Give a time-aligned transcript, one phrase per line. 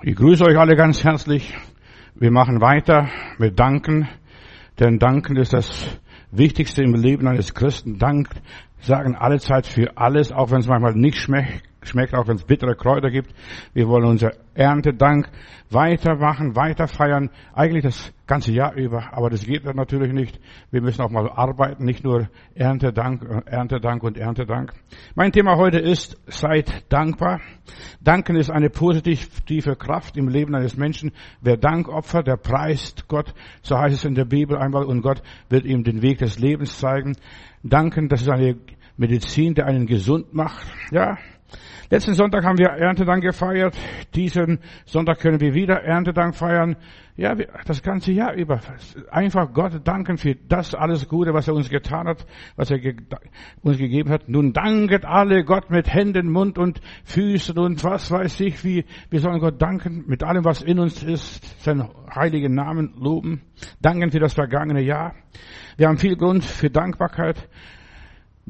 [0.00, 1.52] Ich grüße euch alle ganz herzlich.
[2.14, 3.08] Wir machen weiter
[3.38, 4.08] mit Danken,
[4.78, 5.98] denn Danken ist das
[6.30, 7.98] Wichtigste im Leben eines Christen.
[7.98, 8.28] Dank
[8.78, 12.44] sagen alle Zeit für alles, auch wenn es manchmal nicht schmeckt, schmeckt, auch wenn es
[12.44, 13.34] bittere Kräuter gibt.
[13.74, 15.30] Wir wollen unser Erntedank
[15.70, 19.12] weitermachen, weiter feiern, eigentlich das ganze Jahr über.
[19.12, 20.40] Aber das geht natürlich nicht.
[20.72, 24.72] Wir müssen auch mal arbeiten, nicht nur Erntedank, Erntedank und Erntedank.
[25.14, 27.40] Mein Thema heute ist, seid dankbar.
[28.00, 31.12] Danken ist eine positive Kraft im Leben eines Menschen.
[31.40, 33.32] Wer Dank opfert, der preist Gott.
[33.62, 34.84] So heißt es in der Bibel einmal.
[34.84, 37.16] Und Gott wird ihm den Weg des Lebens zeigen.
[37.62, 38.56] Danken, das ist eine
[38.96, 40.66] Medizin, der einen gesund macht.
[40.90, 41.16] Ja,
[41.90, 43.74] Letzten Sonntag haben wir Erntedank gefeiert.
[44.14, 46.76] Diesen Sonntag können wir wieder Erntedank feiern.
[47.16, 47.34] Ja,
[47.64, 48.60] das ganze Jahr über.
[49.10, 52.78] Einfach Gott danken für das alles Gute, was er uns getan hat, was er
[53.62, 54.28] uns gegeben hat.
[54.28, 59.20] Nun danket alle Gott mit Händen, Mund und Füßen und was weiß ich, wie wir
[59.20, 63.40] sollen Gott danken mit allem, was in uns ist, seinen heiligen Namen loben.
[63.80, 65.14] Danken für das vergangene Jahr.
[65.78, 67.48] Wir haben viel Grund für Dankbarkeit.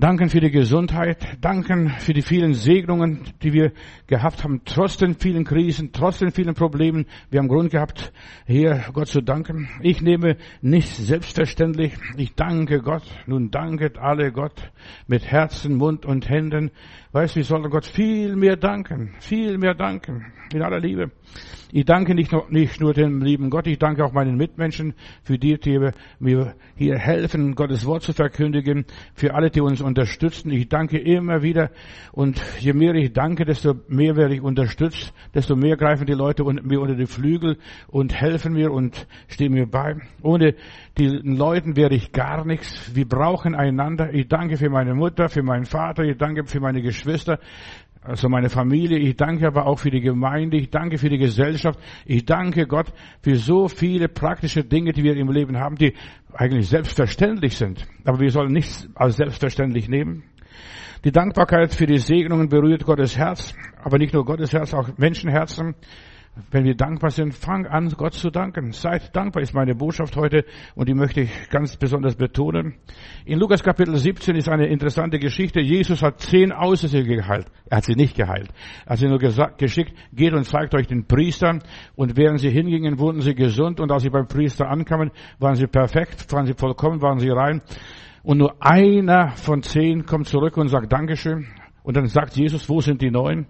[0.01, 1.39] Danken für die Gesundheit.
[1.41, 3.73] Danken für die vielen Segnungen, die wir
[4.07, 7.07] gehabt haben, trotz den vielen Krisen, trotz den vielen Problemen.
[7.31, 8.13] Wir haben Grund gehabt,
[8.47, 9.69] hier Gott zu danken.
[9.83, 11.95] Ich nehme nicht selbstverständlich.
[12.17, 13.03] Ich danke Gott.
[13.27, 14.71] Nun danket alle Gott
[15.09, 16.71] mit Herzen, Mund und Händen.
[17.13, 19.15] Weißt, wir sollen Gott viel mehr danken.
[19.21, 20.33] Viel mehr danken.
[20.53, 21.11] In aller Liebe.
[21.71, 25.39] Ich danke nicht nur, nicht nur dem lieben Gott, ich danke auch meinen Mitmenschen, für
[25.39, 25.79] die, die
[26.19, 30.51] mir hier helfen, Gottes Wort zu verkündigen, für alle, die uns unterstützen.
[30.51, 31.71] Ich danke immer wieder
[32.13, 36.43] und je mehr ich danke, desto mehr werde ich unterstützt, desto mehr greifen die Leute
[36.43, 39.97] mir unter die Flügel und helfen mir und stehen mir bei.
[40.23, 40.55] Ohne
[40.97, 42.95] die Leuten wäre ich gar nichts.
[42.95, 44.15] Wir brauchen einander.
[44.15, 46.98] Ich danke für meine Mutter, für meinen Vater, ich danke für meine Geschwister,
[48.03, 48.99] also meine Familie.
[48.99, 50.57] Ich danke aber auch für die Gemeinde.
[50.57, 51.79] Ich danke für die Gesellschaft.
[52.07, 55.95] Ich danke Gott für so viele praktische Dinge, die wir im Leben haben, die
[56.33, 57.87] eigentlich selbstverständlich sind.
[58.05, 60.25] Aber wir sollen nichts als selbstverständlich nehmen.
[61.05, 65.75] Die Dankbarkeit für die Segnungen berührt Gottes Herz, aber nicht nur Gottes Herz, auch Menschenherzen.
[66.51, 68.73] Wenn wir dankbar sind, fang an, Gott zu danken.
[68.73, 70.45] Seid dankbar, ist meine Botschaft heute
[70.77, 72.77] und die möchte ich ganz besonders betonen.
[73.25, 75.61] In Lukas Kapitel 17 ist eine interessante Geschichte.
[75.61, 77.47] Jesus hat zehn Aussätzige geheilt.
[77.69, 78.51] Er hat sie nicht geheilt.
[78.87, 81.61] Er hat sie nur gesagt, geschickt, geht und zeigt euch den Priestern.
[81.97, 83.81] Und während sie hingingen, wurden sie gesund.
[83.81, 85.11] Und als sie beim Priester ankamen,
[85.41, 87.63] waren sie perfekt, waren sie vollkommen, waren sie rein.
[88.23, 91.49] Und nur einer von zehn kommt zurück und sagt Dankeschön.
[91.89, 93.47] Und dann sagt Jesus, wo sind die neun?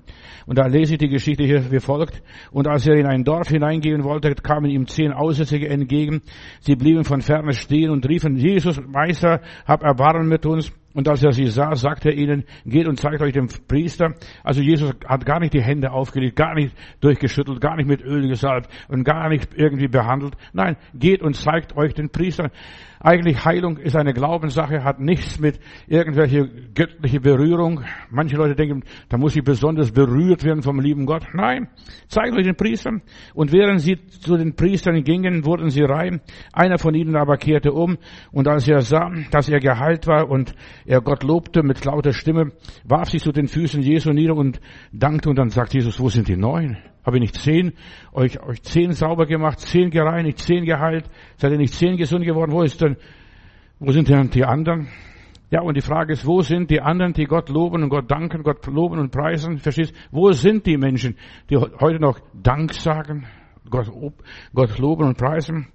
[0.46, 2.22] Und da lese ich die Geschichte hier wie folgt.
[2.52, 6.22] Und als er in ein Dorf hineingehen wollte, kamen ihm zehn Aussätzige entgegen.
[6.60, 10.72] Sie blieben von ferne stehen und riefen, Jesus, Meister, hab Erbarmen mit uns.
[10.94, 14.14] Und als er sie sah, sagte er ihnen, geht und zeigt euch dem Priester.
[14.44, 18.28] Also Jesus hat gar nicht die Hände aufgelegt, gar nicht durchgeschüttelt, gar nicht mit Öl
[18.28, 20.36] gesalbt und gar nicht irgendwie behandelt.
[20.52, 22.52] Nein, geht und zeigt euch den Priester.
[23.00, 27.82] Eigentlich Heilung ist eine Glaubenssache, hat nichts mit irgendwelche göttliche Berührung.
[28.10, 31.26] Manche Leute denken, da muss ich besonders berührt werden vom lieben Gott.
[31.32, 31.68] Nein,
[32.08, 32.90] zeigt euch den Priester.
[33.34, 36.20] Und während sie zu den Priestern gingen, wurden sie rein.
[36.52, 37.98] Einer von ihnen aber kehrte um
[38.32, 40.54] und als er sah, dass er geheilt war und
[40.84, 42.52] er Gott lobte mit lauter Stimme,
[42.84, 44.60] warf sich zu den Füßen Jesu nieder und
[44.92, 46.76] dankte und dann sagt Jesus, wo sind die neun?
[47.08, 47.72] Habe ich nicht zehn,
[48.12, 51.08] euch, euch zehn sauber gemacht, zehn gereinigt, zehn geheilt?
[51.38, 52.52] Seid ihr nicht zehn gesund geworden?
[52.52, 52.98] Wo ist denn,
[53.78, 54.88] wo sind denn die anderen?
[55.50, 58.42] Ja, und die Frage ist, wo sind die anderen, die Gott loben und Gott danken,
[58.42, 59.56] Gott loben und preisen?
[59.56, 59.94] Verstehst?
[60.10, 61.16] Wo sind die Menschen,
[61.48, 63.26] die heute noch Dank sagen,
[63.70, 63.90] Gott,
[64.52, 65.68] Gott loben und preisen?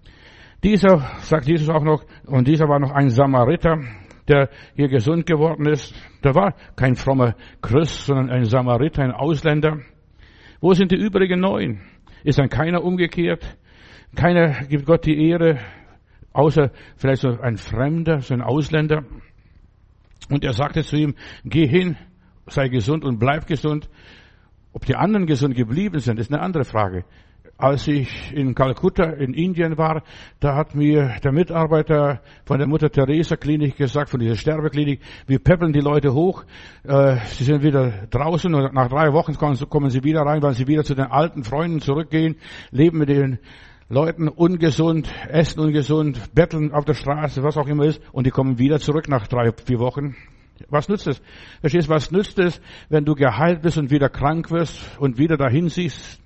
[0.64, 3.80] Dieser, sagt Jesus auch noch, und dieser war noch ein Samariter,
[4.28, 9.80] der hier gesund geworden ist, der war kein frommer Christ, sondern ein Samariter, ein Ausländer.
[10.64, 11.82] Wo sind die übrigen neun?
[12.24, 13.58] Ist dann keiner umgekehrt?
[14.16, 15.60] Keiner gibt Gott die Ehre,
[16.32, 19.04] außer vielleicht so ein Fremder, so ein Ausländer.
[20.30, 21.98] Und er sagte zu ihm, geh hin,
[22.48, 23.90] sei gesund und bleib gesund.
[24.72, 27.04] Ob die anderen gesund geblieben sind, ist eine andere Frage
[27.58, 30.04] als ich in Kalkutta in Indien war,
[30.40, 35.40] da hat mir der Mitarbeiter von der Mutter Teresa Klinik gesagt, von dieser Sterbeklinik, wir
[35.40, 36.44] peppeln die Leute hoch,
[36.84, 40.68] äh, sie sind wieder draußen und nach drei Wochen kommen sie wieder rein, weil sie
[40.68, 42.38] wieder zu den alten Freunden zurückgehen,
[42.72, 43.40] leben mit den
[43.88, 48.58] Leuten ungesund, essen ungesund, betteln auf der Straße, was auch immer ist, und die kommen
[48.58, 50.16] wieder zurück nach drei, vier Wochen.
[50.70, 51.22] Was nützt es?
[51.62, 55.70] Verstehst, was nützt es, wenn du geheilt bist und wieder krank wirst und wieder dahin
[55.70, 56.23] siehst?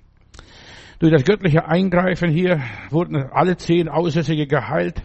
[1.00, 2.60] Durch das göttliche Eingreifen hier
[2.90, 5.00] wurden alle zehn Aussätzige geheilt,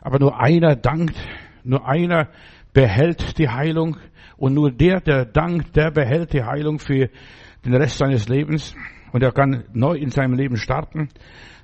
[0.00, 1.14] aber nur einer dankt,
[1.62, 2.30] nur einer
[2.72, 3.98] behält die Heilung
[4.38, 7.10] und nur der, der dankt, der behält die Heilung für
[7.66, 8.74] den Rest seines Lebens.
[9.12, 11.10] und er kann neu in seinem Leben starten.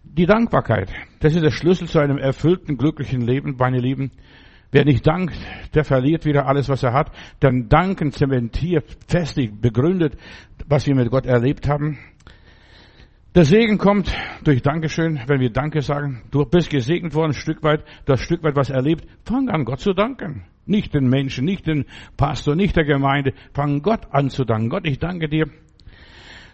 [0.05, 4.11] Die Dankbarkeit, das ist der Schlüssel zu einem erfüllten, glücklichen Leben, meine Lieben.
[4.71, 5.37] Wer nicht dankt,
[5.75, 7.11] der verliert wieder alles, was er hat.
[7.43, 10.17] Denn Danken zementiert, festigt, begründet,
[10.67, 11.99] was wir mit Gott erlebt haben.
[13.35, 14.15] Der Segen kommt
[14.45, 16.21] durch Dankeschön, wenn wir Danke sagen.
[16.31, 19.07] Du bist gesegnet worden, ein Stück weit, ein Stück weit was erlebt.
[19.25, 20.45] Fang an, Gott zu danken.
[20.67, 21.87] Nicht den Menschen, nicht den
[22.19, 23.33] Pastor, nicht der Gemeinde.
[23.55, 24.69] Fang Gott an zu danken.
[24.69, 25.47] Gott, ich danke dir.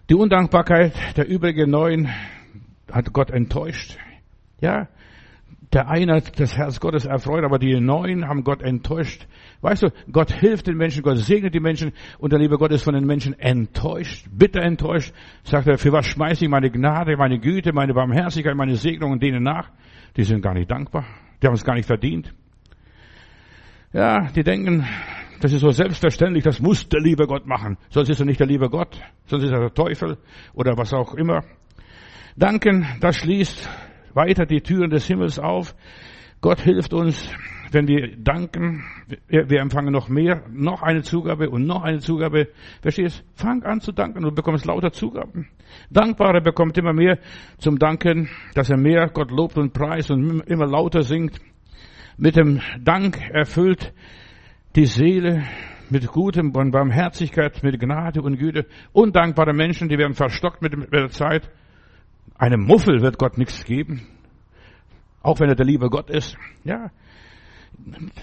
[0.08, 2.10] Die Undankbarkeit der übrigen Neuen
[2.92, 3.98] hat Gott enttäuscht.
[4.60, 4.86] Ja,
[5.72, 9.26] der eine hat das Herz Gottes erfreut, aber die Neuen haben Gott enttäuscht.
[9.60, 12.84] Weißt du, Gott hilft den Menschen, Gott segnet die Menschen und der liebe Gott ist
[12.84, 15.12] von den Menschen enttäuscht, bitter enttäuscht.
[15.42, 19.42] Sagt er, für was schmeiße ich meine Gnade, meine Güte, meine Barmherzigkeit, meine Segnungen denen
[19.42, 19.70] nach?
[20.16, 21.04] Die sind gar nicht dankbar.
[21.42, 22.32] Die haben es gar nicht verdient.
[23.92, 24.86] Ja, die denken,
[25.40, 27.76] das ist so selbstverständlich, das muss der liebe Gott machen.
[27.90, 30.16] Sonst ist er nicht der liebe Gott, sonst ist er der Teufel
[30.54, 31.44] oder was auch immer.
[32.36, 33.68] Danken, das schließt
[34.18, 35.74] weiter die Türen des Himmels auf.
[36.40, 37.30] Gott hilft uns,
[37.70, 38.84] wenn wir danken.
[39.28, 42.48] Wir, wir empfangen noch mehr, noch eine Zugabe und noch eine Zugabe.
[42.82, 43.24] Verstehst?
[43.34, 45.48] Fang an zu danken und du bekommst lauter Zugaben.
[45.90, 47.18] Dankbare bekommt immer mehr
[47.58, 51.40] zum Danken, dass er mehr Gott lobt und preist und immer lauter singt.
[52.16, 53.94] Mit dem Dank erfüllt
[54.74, 55.44] die Seele
[55.90, 58.66] mit Gutem und Barmherzigkeit, mit Gnade und Güte.
[58.92, 61.50] Undankbare Menschen, die werden verstockt mit der Zeit.
[62.38, 64.06] Einem Muffel wird Gott nichts geben.
[65.22, 66.36] Auch wenn er der liebe Gott ist.
[66.64, 66.90] Ja.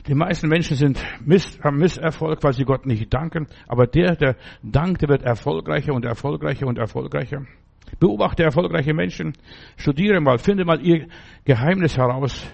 [0.07, 3.47] Die meisten Menschen sind miss, haben Misserfolg, weil sie Gott nicht danken.
[3.67, 7.45] Aber der, der dankt, der wird erfolgreicher und erfolgreicher und erfolgreicher.
[7.99, 9.33] Beobachte erfolgreiche Menschen.
[9.77, 11.07] Studiere mal, finde mal ihr
[11.43, 12.49] Geheimnis heraus.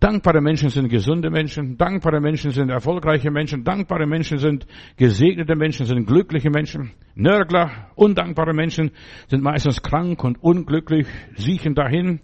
[0.00, 4.66] Dankbare Menschen sind gesunde Menschen, dankbare Menschen sind erfolgreiche Menschen, dankbare Menschen sind
[4.96, 6.92] gesegnete Menschen, sind glückliche Menschen.
[7.14, 8.92] Nörgler, undankbare Menschen
[9.28, 11.06] sind meistens krank und unglücklich,
[11.36, 12.20] siechen dahin.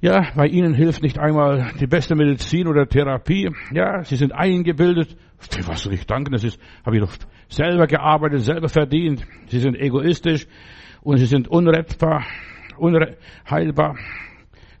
[0.00, 3.50] Ja, bei ihnen hilft nicht einmal die beste Medizin oder Therapie.
[3.70, 5.14] Ja, sie sind eingebildet.
[5.36, 6.32] Für was soll ich danken?
[6.32, 7.12] Das ist, habe ich doch
[7.50, 9.26] selber gearbeitet, selber verdient.
[9.48, 10.46] Sie sind egoistisch
[11.02, 12.24] und sie sind unrettbar,
[12.78, 13.96] unheilbar.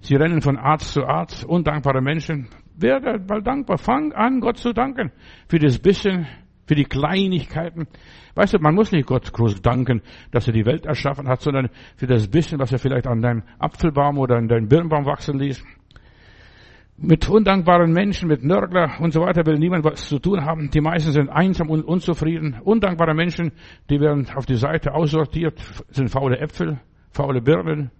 [0.02, 2.48] Sie rennen von Arzt zu Arzt, undankbare Menschen.
[2.76, 3.78] Werde mal dankbar.
[3.78, 5.12] Fang an, Gott zu danken.
[5.48, 6.26] Für das bisschen,
[6.66, 7.86] für die Kleinigkeiten.
[8.34, 10.02] Weißt du, man muss nicht Gott groß danken,
[10.32, 13.44] dass er die Welt erschaffen hat, sondern für das bisschen, was er vielleicht an deinem
[13.60, 15.62] Apfelbaum oder an deinem Birnbaum wachsen ließ.
[16.96, 20.70] Mit undankbaren Menschen, mit Nörgler und so weiter will niemand was zu tun haben.
[20.70, 22.56] Die meisten sind einsam und unzufrieden.
[22.64, 23.52] Undankbare Menschen,
[23.88, 25.60] die werden auf die Seite aussortiert,
[25.90, 26.80] sind faule Äpfel,
[27.12, 27.92] faule Birnen,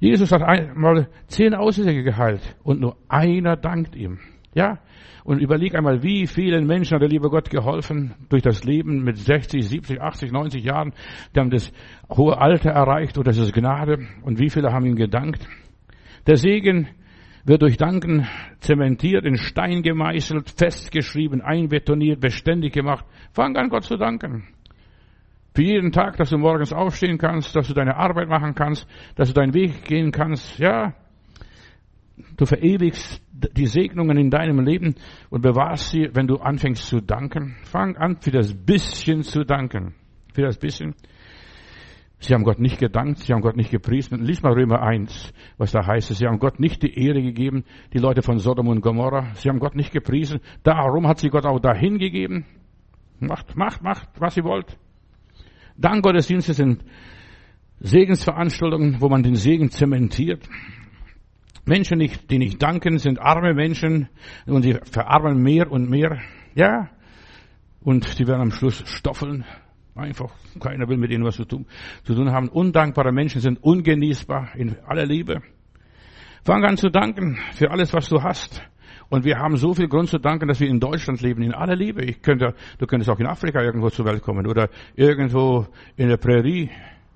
[0.00, 4.18] Jesus hat einmal zehn Aussätzige geheilt und nur einer dankt ihm.
[4.54, 4.78] Ja?
[5.24, 9.18] Und überleg einmal, wie vielen Menschen hat der liebe Gott geholfen durch das Leben mit
[9.18, 10.92] 60, 70, 80, 90 Jahren.
[11.34, 11.70] Die haben das
[12.10, 14.08] hohe Alter erreicht und das ist Gnade.
[14.22, 15.46] Und wie viele haben ihm gedankt?
[16.26, 16.88] Der Segen
[17.44, 18.26] wird durch Danken
[18.60, 23.04] zementiert, in Stein gemeißelt, festgeschrieben, einbetoniert, beständig gemacht.
[23.32, 24.48] Fang an, Gott zu danken.
[25.54, 28.86] Für jeden Tag, dass du morgens aufstehen kannst, dass du deine Arbeit machen kannst,
[29.16, 30.58] dass du deinen Weg gehen kannst.
[30.58, 30.94] Ja,
[32.36, 34.94] du verewigst die Segnungen in deinem Leben
[35.30, 37.56] und bewahrst sie, wenn du anfängst zu danken.
[37.64, 39.94] Fang an, für das bisschen zu danken.
[40.34, 40.94] Für das bisschen.
[42.22, 44.22] Sie haben Gott nicht gedankt, sie haben Gott nicht gepriesen.
[44.22, 46.14] Lies mal Römer 1, was da heißt.
[46.14, 49.32] Sie haben Gott nicht die Ehre gegeben, die Leute von Sodom und Gomorra.
[49.34, 50.40] Sie haben Gott nicht gepriesen.
[50.62, 52.44] Darum hat sie Gott auch dahin gegeben.
[53.20, 54.78] Macht, macht, macht, was ihr wollt.
[55.80, 56.84] Dankgottesdienste sind
[57.80, 60.46] Segensveranstaltungen, wo man den Segen zementiert.
[61.64, 64.08] Menschen, die nicht danken, sind arme Menschen
[64.46, 66.18] und sie verarmen mehr und mehr.
[66.54, 66.90] Ja,
[67.80, 69.44] und die werden am Schluss stoffeln.
[69.94, 71.66] Einfach, keiner will mit ihnen was zu tun,
[72.04, 72.48] zu tun haben.
[72.48, 75.42] Undankbare Menschen sind ungenießbar in aller Liebe.
[76.44, 78.62] Fang an zu danken für alles, was du hast.
[79.10, 81.74] Und wir haben so viel Grund zu danken, dass wir in Deutschland leben, in aller
[81.74, 82.04] Liebe.
[82.04, 86.16] Ich könnte, du könntest auch in Afrika irgendwo zur Welt kommen oder irgendwo in der
[86.16, 86.70] Prärie,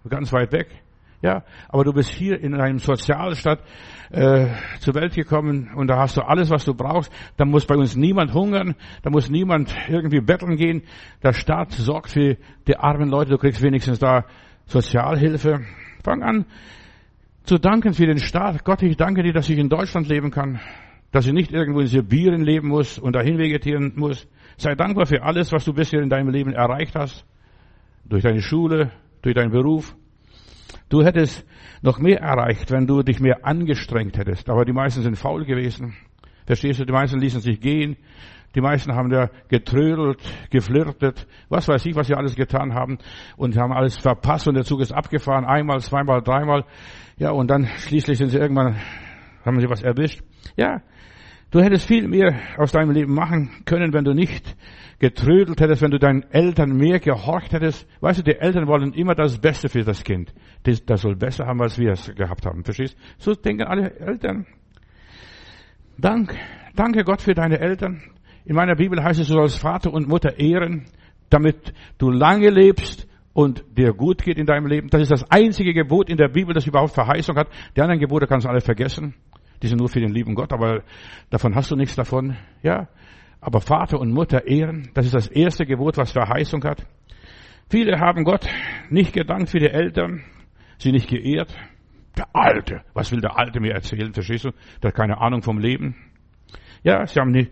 [0.08, 0.66] ganz weit weg.
[1.22, 3.60] Ja, aber du bist hier in einem Sozialstaat
[4.10, 4.48] äh,
[4.80, 7.10] zur Welt gekommen und da hast du alles, was du brauchst.
[7.38, 10.82] Da muss bei uns niemand hungern, da muss niemand irgendwie betteln gehen.
[11.22, 12.36] Der Staat sorgt für
[12.66, 14.26] die armen Leute, du kriegst wenigstens da
[14.66, 15.60] Sozialhilfe.
[16.02, 16.44] Fang an
[17.44, 18.64] zu danken für den Staat.
[18.64, 20.60] Gott, ich danke dir, dass ich in Deutschland leben kann
[21.14, 24.26] dass ich nicht irgendwo in Sibirien leben muss und dahin vegetieren muss.
[24.56, 27.24] Sei dankbar für alles, was du bisher in deinem Leben erreicht hast.
[28.04, 28.90] Durch deine Schule,
[29.22, 29.94] durch deinen Beruf.
[30.88, 31.46] Du hättest
[31.82, 34.50] noch mehr erreicht, wenn du dich mehr angestrengt hättest.
[34.50, 35.94] Aber die meisten sind faul gewesen.
[36.46, 36.84] Verstehst du?
[36.84, 37.96] Die meisten ließen sich gehen.
[38.56, 42.98] Die meisten haben da getrödelt, geflirtet, was weiß ich, was sie alles getan haben
[43.36, 46.64] und haben alles verpasst und der Zug ist abgefahren, einmal, zweimal, dreimal.
[47.18, 48.80] Ja, und dann schließlich sind sie irgendwann,
[49.44, 50.22] haben sie was erwischt.
[50.56, 50.82] Ja,
[51.54, 54.56] du hättest viel mehr aus deinem Leben machen können, wenn du nicht
[54.98, 57.86] getrödelt hättest, wenn du deinen Eltern mehr gehorcht hättest.
[58.00, 60.34] Weißt du, die Eltern wollen immer das Beste für das Kind.
[60.64, 62.64] Das, das soll besser haben, als wir es gehabt haben.
[62.64, 62.96] Verstehst?
[63.18, 64.46] So denken alle Eltern.
[65.96, 66.34] Dank,
[66.74, 68.02] danke Gott für deine Eltern.
[68.44, 70.86] In meiner Bibel heißt es, du sollst Vater und Mutter ehren,
[71.30, 74.88] damit du lange lebst und dir gut geht in deinem Leben.
[74.88, 77.48] Das ist das einzige Gebot in der Bibel, das überhaupt Verheißung hat.
[77.76, 79.14] Die anderen Gebote kannst du alle vergessen.
[79.62, 80.82] Die sind nur für den lieben Gott, aber
[81.30, 82.36] davon hast du nichts davon.
[82.62, 82.88] Ja.
[83.40, 86.86] Aber Vater und Mutter ehren, das ist das erste Gebot, was Verheißung hat.
[87.68, 88.48] Viele haben Gott
[88.88, 90.24] nicht gedankt für die Eltern,
[90.78, 91.54] sie nicht geehrt.
[92.16, 94.50] Der Alte, was will der Alte mir erzählen, verstehst du?
[94.82, 95.96] Der hat keine Ahnung vom Leben.
[96.82, 97.50] Ja, sie haben die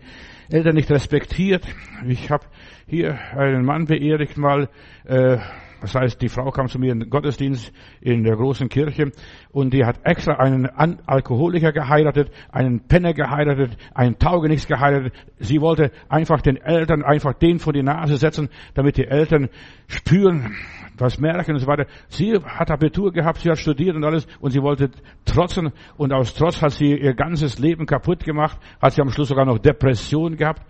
[0.49, 1.67] Eltern nicht respektiert.
[2.07, 2.45] Ich habe
[2.87, 4.69] hier einen Mann beerdigt mal,
[5.05, 5.37] äh,
[5.83, 9.11] das heißt, die Frau kam zu mir in den Gottesdienst in der großen Kirche
[9.51, 10.69] und die hat extra einen
[11.05, 15.11] Alkoholiker geheiratet, einen Penner geheiratet, einen Taugenichts geheiratet.
[15.39, 19.49] Sie wollte einfach den Eltern einfach den vor die Nase setzen, damit die Eltern
[19.87, 20.55] spüren,
[20.97, 21.85] was merken und so weiter.
[22.07, 24.89] Sie hat Abitur gehabt, sie hat studiert und alles und sie wollte
[25.25, 29.27] trotzen und aus Trotz hat sie ihr ganzes Leben kaputt gemacht, hat sie am Schluss
[29.27, 30.61] sogar noch Depression gehabt.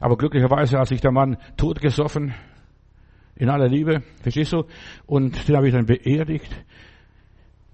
[0.00, 2.34] Aber glücklicherweise hat sich der Mann totgesoffen,
[3.36, 4.64] in aller Liebe, verstehst du?
[5.06, 6.50] Und den habe ich dann beerdigt.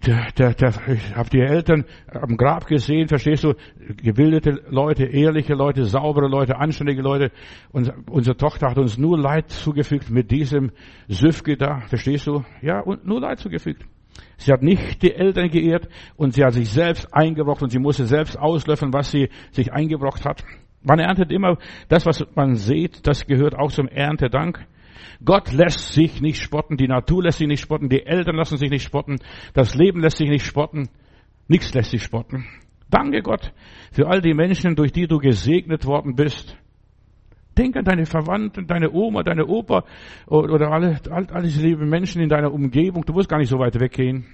[0.04, 3.54] Der, der, der, ich habe die Eltern am Grab gesehen, verstehst du?
[4.02, 7.30] Gebildete Leute, ehrliche Leute, saubere Leute, anständige Leute.
[7.70, 10.72] Und unsere Tochter hat uns nur Leid zugefügt mit diesem
[11.06, 12.42] Süfke da, verstehst du?
[12.62, 13.84] Ja, und nur Leid zugefügt.
[14.38, 18.06] Sie hat nicht die Eltern geehrt und sie hat sich selbst eingebrockt und sie musste
[18.06, 20.44] selbst auslöffeln, was sie sich eingebrockt hat.
[20.82, 24.66] Man erntet immer das, was man sieht, das gehört auch zum Erntedank.
[25.24, 28.70] Gott lässt sich nicht spotten, die Natur lässt sich nicht spotten, die Eltern lassen sich
[28.70, 29.18] nicht spotten,
[29.54, 30.88] das Leben lässt sich nicht spotten,
[31.48, 32.46] nichts lässt sich spotten.
[32.90, 33.52] Danke Gott
[33.90, 36.56] für all die Menschen, durch die du gesegnet worden bist.
[37.56, 39.84] Denk an deine Verwandten, deine Oma, deine Opa
[40.26, 43.04] oder alle, all, all diese lieben Menschen in deiner Umgebung.
[43.04, 44.26] Du musst gar nicht so weit weggehen.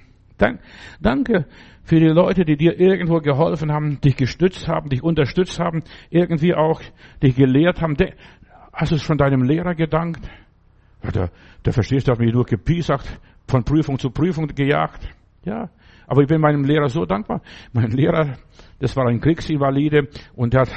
[1.01, 1.47] Danke
[1.83, 6.55] für die Leute, die dir irgendwo geholfen haben, dich gestützt haben, dich unterstützt haben, irgendwie
[6.55, 6.81] auch
[7.23, 7.97] dich gelehrt haben.
[8.73, 10.29] Hast du von deinem Lehrer gedankt?
[11.15, 11.31] Der,
[11.65, 15.09] der verstehst, der hat mich nur gepiesackt, von Prüfung zu Prüfung gejagt.
[15.45, 15.71] Ja,
[16.07, 17.41] aber ich bin meinem Lehrer so dankbar.
[17.73, 18.37] Mein Lehrer,
[18.81, 20.71] das war ein Kriegsinvalide und der hat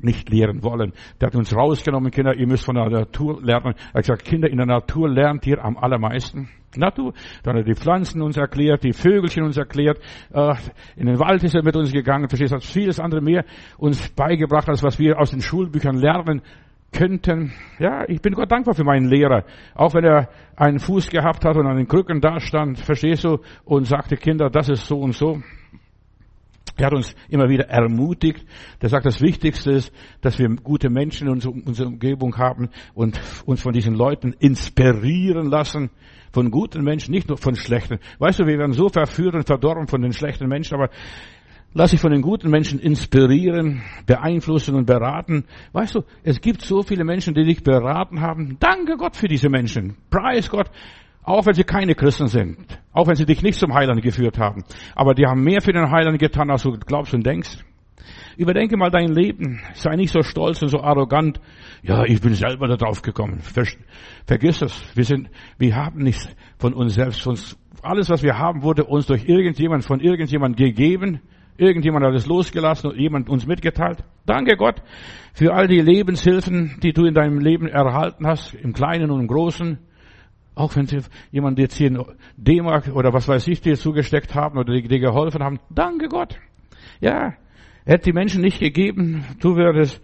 [0.00, 0.92] nicht lehren wollen.
[1.20, 3.74] Der hat uns rausgenommen, Kinder, ihr müsst von der Natur lernen.
[3.92, 6.48] Er hat gesagt, Kinder, in der Natur lernt ihr am allermeisten.
[6.76, 7.14] Natur.
[7.42, 9.98] Dann hat er die Pflanzen uns erklärt, die Vögelchen uns erklärt,
[10.32, 10.54] äh,
[10.96, 13.44] in den Wald ist er mit uns gegangen, verstehst, hat vieles andere mehr
[13.78, 16.42] uns beigebracht, als was wir aus den Schulbüchern lernen
[16.92, 19.44] könnten, ja, ich bin Gott dankbar für meinen Lehrer.
[19.74, 23.38] Auch wenn er einen Fuß gehabt hat und an den Krücken da stand, verstehst du,
[23.64, 25.42] und sagte, Kinder, das ist so und so.
[26.78, 28.46] Er hat uns immer wieder ermutigt.
[28.80, 33.60] Der sagt, das Wichtigste ist, dass wir gute Menschen in unserer Umgebung haben und uns
[33.60, 35.90] von diesen Leuten inspirieren lassen.
[36.30, 37.98] Von guten Menschen, nicht nur von schlechten.
[38.18, 40.90] Weißt du, wir werden so verführt und verdorben von den schlechten Menschen, aber
[41.74, 45.44] Lass dich von den guten Menschen inspirieren, beeinflussen und beraten.
[45.72, 48.56] Weißt du, es gibt so viele Menschen, die dich beraten haben.
[48.58, 49.96] Danke Gott für diese Menschen.
[50.10, 50.70] Preis Gott.
[51.22, 52.56] Auch wenn sie keine Christen sind.
[52.92, 54.64] Auch wenn sie dich nicht zum Heiland geführt haben.
[54.94, 57.58] Aber die haben mehr für den Heiland getan, als du glaubst und denkst.
[58.38, 59.60] Überdenke mal dein Leben.
[59.74, 61.38] Sei nicht so stolz und so arrogant.
[61.82, 63.40] Ja, ich bin selber da drauf gekommen.
[64.26, 64.96] Vergiss es.
[64.96, 67.28] Wir sind, wir haben nichts von uns selbst.
[67.82, 71.20] alles, was wir haben, wurde uns durch irgendjemand, von irgendjemand gegeben.
[71.58, 74.04] Irgendjemand hat es losgelassen und jemand uns mitgeteilt.
[74.24, 74.80] Danke Gott
[75.34, 79.26] für all die Lebenshilfen, die du in deinem Leben erhalten hast, im Kleinen und im
[79.26, 79.78] Großen.
[80.54, 80.88] Auch wenn
[81.32, 81.98] jemand dir 10
[82.36, 85.58] D-Mark oder was weiß ich dir zugesteckt haben oder dir geholfen haben.
[85.68, 86.38] Danke Gott.
[87.00, 87.34] Ja,
[87.84, 90.00] hätte die Menschen nicht gegeben, du würdest,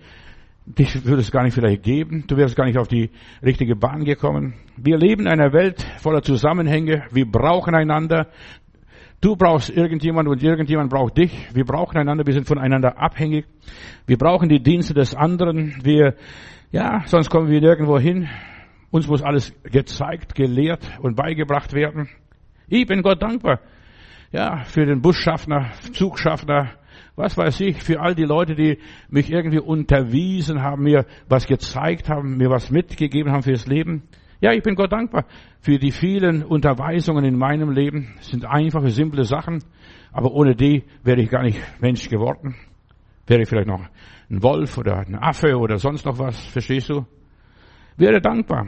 [0.66, 3.11] dich würde es gar nicht vielleicht geben, du wärst gar nicht auf die
[3.44, 4.54] richtige Bahn gekommen.
[4.76, 8.28] Wir leben in einer Welt voller Zusammenhänge, wir brauchen einander,
[9.21, 11.33] Du brauchst irgendjemand und irgendjemand braucht dich.
[11.54, 13.47] Wir brauchen einander, wir sind voneinander abhängig.
[14.06, 15.75] Wir brauchen die Dienste des anderen.
[15.83, 16.14] Wir,
[16.71, 18.28] ja, sonst kommen wir nirgendwo hin.
[18.90, 22.09] Uns muss alles gezeigt, gelehrt und beigebracht werden.
[22.68, 23.61] Ich bin Gott dankbar.
[24.30, 26.73] Ja, für den Busschaffner, Zugschaffner,
[27.16, 28.78] was weiß ich, für all die Leute, die
[29.09, 34.02] mich irgendwie unterwiesen haben, mir was gezeigt haben, mir was mitgegeben haben fürs Leben.
[34.44, 35.24] Ja, ich bin Gott dankbar
[35.60, 38.12] für die vielen Unterweisungen in meinem Leben.
[38.20, 39.64] Es sind einfache, simple Sachen,
[40.12, 42.54] aber ohne die wäre ich gar nicht Mensch geworden.
[43.26, 43.88] Wäre vielleicht noch
[44.28, 47.06] ein Wolf oder ein Affe oder sonst noch was, verstehst du?
[47.96, 48.66] Wäre dankbar.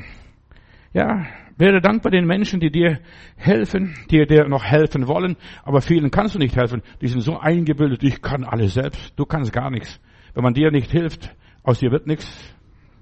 [0.95, 1.27] Ja,
[1.59, 3.01] wäre dankbar den Menschen, die dir
[3.37, 6.81] helfen, die dir noch helfen wollen, aber vielen kannst du nicht helfen.
[7.03, 10.01] Die sind so eingebildet, ich kann alles selbst, du kannst gar nichts.
[10.33, 12.55] Wenn man dir nicht hilft, aus dir wird nichts,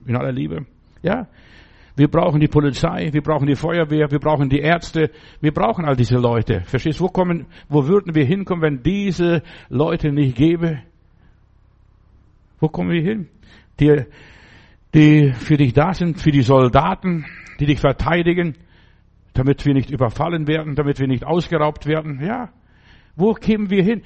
[0.06, 0.66] in aller Liebe.
[1.02, 1.28] Ja,
[1.96, 5.10] wir brauchen die Polizei, wir brauchen die Feuerwehr, wir brauchen die Ärzte,
[5.40, 6.62] wir brauchen all diese Leute.
[6.62, 10.82] Verstehst du, wo kommen, wo würden wir hinkommen, wenn diese Leute nicht gäbe?
[12.58, 13.28] Wo kommen wir hin?
[13.78, 14.04] Die,
[14.92, 17.26] die für dich da sind, für die Soldaten,
[17.60, 18.56] die dich verteidigen,
[19.32, 22.20] damit wir nicht überfallen werden, damit wir nicht ausgeraubt werden.
[22.24, 22.50] Ja.
[23.14, 24.02] Wo kämen wir hin?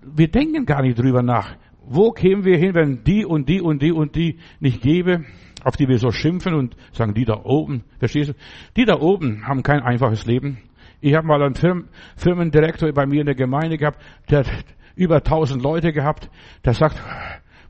[0.00, 1.56] Wir denken gar nicht drüber nach.
[1.84, 5.24] Wo kämen wir hin, wenn die und die und die und die nicht gäbe?
[5.64, 8.34] Auf die wir so schimpfen und sagen, die da oben, verstehst du?
[8.76, 10.58] Die da oben haben kein einfaches Leben.
[11.00, 14.00] Ich habe mal einen Firmen, Firmendirektor bei mir in der Gemeinde gehabt,
[14.30, 14.64] der hat
[14.94, 16.30] über tausend Leute gehabt,
[16.64, 17.00] der sagt,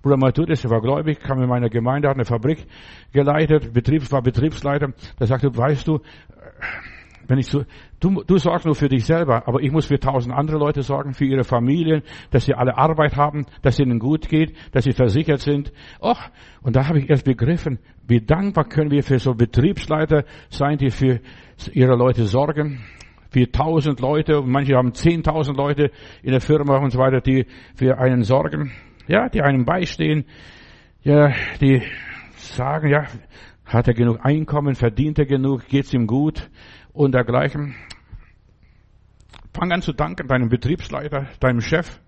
[0.02, 2.66] Bruder Matthäus, der war gläubig, kam in meiner Gemeinde, hat eine Fabrik
[3.12, 6.00] geleitet, Betrieb, war Betriebsleiter, der sagte, weißt du,
[7.28, 7.64] wenn ich so,
[8.00, 11.14] du, du sorgst nur für dich selber, aber ich muss für tausend andere Leute sorgen,
[11.14, 15.40] für ihre Familien, dass sie alle Arbeit haben, dass ihnen gut geht, dass sie versichert
[15.40, 15.72] sind.
[16.00, 16.20] Och,
[16.62, 20.90] und da habe ich erst begriffen, wie dankbar können wir für so Betriebsleiter sein, die
[20.90, 21.20] für
[21.72, 22.80] ihre Leute sorgen.
[23.30, 25.90] Für tausend Leute, manche haben zehntausend Leute
[26.22, 28.72] in der Firma und so weiter, die für einen sorgen,
[29.06, 30.26] ja, die einem beistehen,
[31.02, 31.82] ja, die
[32.34, 33.06] sagen, ja,
[33.64, 36.50] hat er genug Einkommen, verdient er genug, geht's ihm gut,
[36.92, 37.74] und dergleichen.
[39.54, 42.00] Fang an zu danken deinem Betriebsleiter, deinem Chef,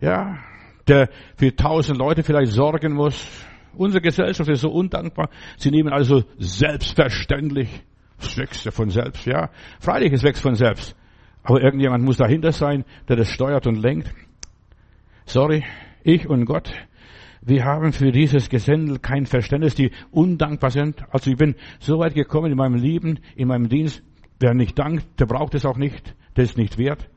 [0.00, 0.38] ja,
[0.86, 3.44] der für tausend Leute vielleicht sorgen muss.
[3.74, 5.30] Unsere Gesellschaft ist so undankbar.
[5.56, 7.84] Sie nehmen also selbstverständlich,
[8.18, 9.50] es wächst ja von selbst, ja.
[9.80, 10.96] Freilich, es wächst von selbst.
[11.42, 14.12] Aber irgendjemand muss dahinter sein, der das steuert und lenkt.
[15.26, 15.64] Sorry,
[16.02, 16.72] ich und Gott,
[17.42, 21.04] wir haben für dieses Gesendel kein Verständnis, die undankbar sind.
[21.10, 24.02] Also ich bin so weit gekommen in meinem Leben, in meinem Dienst.
[24.40, 26.14] Wer nicht dankt, der braucht es auch nicht.
[26.36, 27.08] Der ist nicht wert.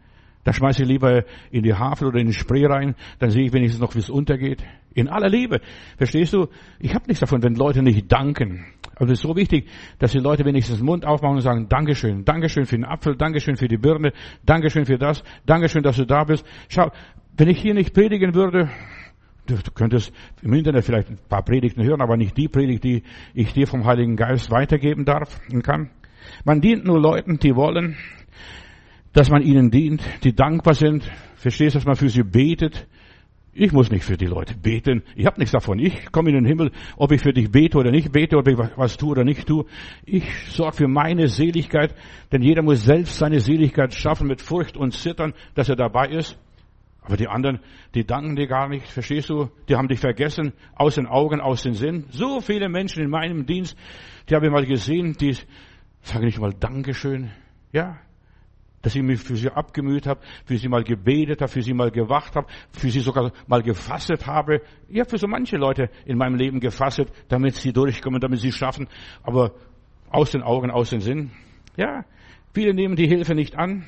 [0.44, 3.54] Da schmeiße ich lieber in die Havel oder in den Spree rein, dann sehe ich
[3.54, 4.64] wenigstens noch, wie es untergeht.
[4.94, 5.62] In aller Liebe.
[5.98, 6.48] Verstehst du?
[6.80, 8.66] Ich habe nichts davon, wenn Leute nicht danken.
[8.96, 9.68] Aber es ist so wichtig,
[10.00, 13.56] dass die Leute wenigstens den Mund aufmachen und sagen, Dankeschön, Dankeschön für den Apfel, Dankeschön
[13.56, 14.14] für die Birne,
[14.46, 16.46] Dankeschön für das, Dankeschön, dass du da bist.
[16.70, 16.92] Schau,
[17.38, 18.70] wenn ich hier nicht predigen würde,
[19.52, 23.52] Du, könntest im Internet vielleicht ein paar Predigten hören, aber nicht die Predigt, die ich
[23.52, 25.90] dir vom Heiligen Geist weitergeben darf und kann.
[26.46, 27.98] Man dient nur Leuten, die wollen,
[29.14, 31.04] dass man ihnen dient, die dankbar sind.
[31.36, 32.88] Verstehst, dass man für sie betet.
[33.54, 35.04] Ich muss nicht für die Leute beten.
[35.16, 35.78] Ich habe nichts davon.
[35.80, 38.58] Ich komme in den Himmel, ob ich für dich bete oder nicht bete, ob ich
[38.58, 39.66] was tue oder nicht tue.
[40.06, 41.94] Ich sorge für meine Seligkeit,
[42.32, 46.38] denn jeder muss selbst seine Seligkeit schaffen mit Furcht und Zittern, dass er dabei ist.
[47.02, 47.60] Aber die anderen,
[47.96, 49.50] die danken dir gar nicht, verstehst du?
[49.68, 52.06] Die haben dich vergessen, aus den Augen, aus den Sinn.
[52.10, 53.76] So viele Menschen in meinem Dienst,
[54.30, 55.36] die habe ich mal gesehen, die
[56.02, 57.32] sagen nicht mal Dankeschön.
[57.72, 58.00] Ja,
[58.82, 61.92] dass ich mich für sie abgemüht habe, für sie mal gebetet habe, für sie mal
[61.92, 64.62] gewacht habe, für sie sogar mal gefastet habe.
[64.88, 68.52] Ich habe für so manche Leute in meinem Leben gefastet, damit sie durchkommen, damit sie
[68.52, 68.88] schaffen,
[69.24, 69.54] aber
[70.10, 71.32] aus den Augen, aus den Sinn.
[71.78, 72.06] Ja,
[72.54, 73.86] viele nehmen die Hilfe nicht an.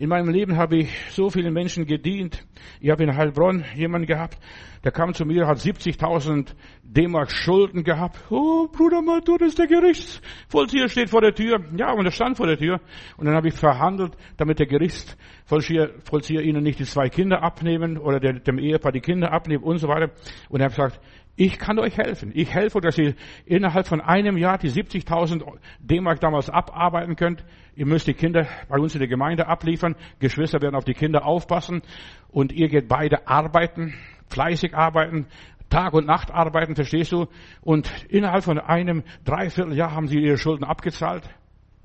[0.00, 2.46] In meinem Leben habe ich so vielen Menschen gedient.
[2.80, 4.38] Ich habe in Heilbronn jemanden gehabt,
[4.84, 8.16] der kam zu mir, hat 70.000 D-Mark Schulden gehabt.
[8.30, 11.64] Oh, Bruder Matur, der Gerichtsvollzieher steht vor der Tür.
[11.76, 12.80] Ja, und er stand vor der Tür.
[13.16, 18.20] Und dann habe ich verhandelt, damit der Gerichtsvollzieher ihnen nicht die zwei Kinder abnehmen oder
[18.20, 20.12] dem Ehepaar die Kinder abnehmen und so weiter.
[20.48, 21.00] Und er hat gesagt,
[21.34, 22.32] ich kann euch helfen.
[22.34, 23.14] Ich helfe, dass ihr
[23.46, 25.42] innerhalb von einem Jahr die 70.000
[25.80, 27.44] D-Mark damals abarbeiten könnt.
[27.78, 29.94] Ihr müsst die Kinder bei uns in der Gemeinde abliefern.
[30.18, 31.82] Geschwister werden auf die Kinder aufpassen.
[32.28, 33.94] Und ihr geht beide arbeiten,
[34.30, 35.26] fleißig arbeiten,
[35.70, 37.28] Tag und Nacht arbeiten, verstehst du?
[37.60, 41.30] Und innerhalb von einem Dreivierteljahr haben sie ihre Schulden abgezahlt.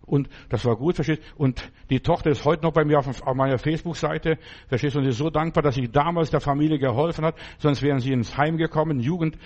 [0.01, 3.35] Und das war gut, verstehst Und die Tochter ist heute noch bei mir auf, auf
[3.35, 4.99] meiner Facebook-Seite, verstehst du?
[4.99, 8.13] Und sie ist so dankbar, dass ich damals der Familie geholfen hat, sonst wären sie
[8.13, 9.37] ins Heim gekommen, Jugend,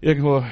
[0.00, 0.42] irgendwo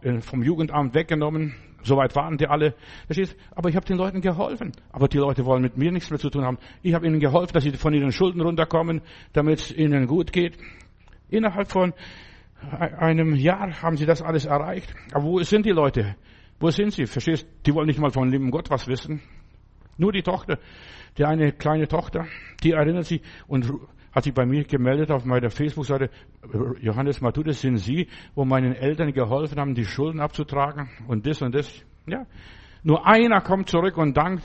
[0.00, 1.56] äh, vom Jugendamt weggenommen.
[1.84, 2.74] Soweit waren die alle.
[3.06, 3.36] Verstehst?
[3.54, 4.72] Aber ich habe den Leuten geholfen.
[4.90, 6.58] Aber die Leute wollen mit mir nichts mehr zu tun haben.
[6.82, 10.56] Ich habe ihnen geholfen, dass sie von ihren Schulden runterkommen, damit es ihnen gut geht.
[11.28, 11.92] Innerhalb von
[12.70, 14.94] einem Jahr haben sie das alles erreicht.
[15.12, 16.16] Aber wo sind die Leute?
[16.60, 17.06] Wo sind sie?
[17.06, 17.46] Verstehst?
[17.66, 19.20] Die wollen nicht mal von lieben Gott was wissen.
[19.98, 20.58] Nur die Tochter,
[21.18, 22.26] die eine kleine Tochter,
[22.62, 23.70] die erinnert sich und
[24.12, 26.10] hat sich bei mir gemeldet auf meiner Facebook-Seite,
[26.80, 31.54] Johannes Matthäus, sind Sie, wo meinen Eltern geholfen haben, die Schulden abzutragen und das und
[31.54, 31.84] das.
[32.06, 32.26] Ja.
[32.82, 34.42] Nur einer kommt zurück und dankt,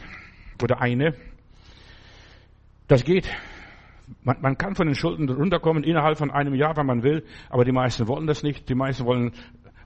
[0.64, 1.14] oder eine.
[2.88, 3.30] Das geht.
[4.24, 7.66] Man, man kann von den Schulden runterkommen innerhalb von einem Jahr, wenn man will, aber
[7.66, 8.70] die meisten wollen das nicht.
[8.70, 9.34] Die meisten wollen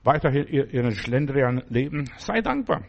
[0.04, 2.08] weiterhin ihren Schlendrian leben.
[2.18, 2.84] Sei dankbar.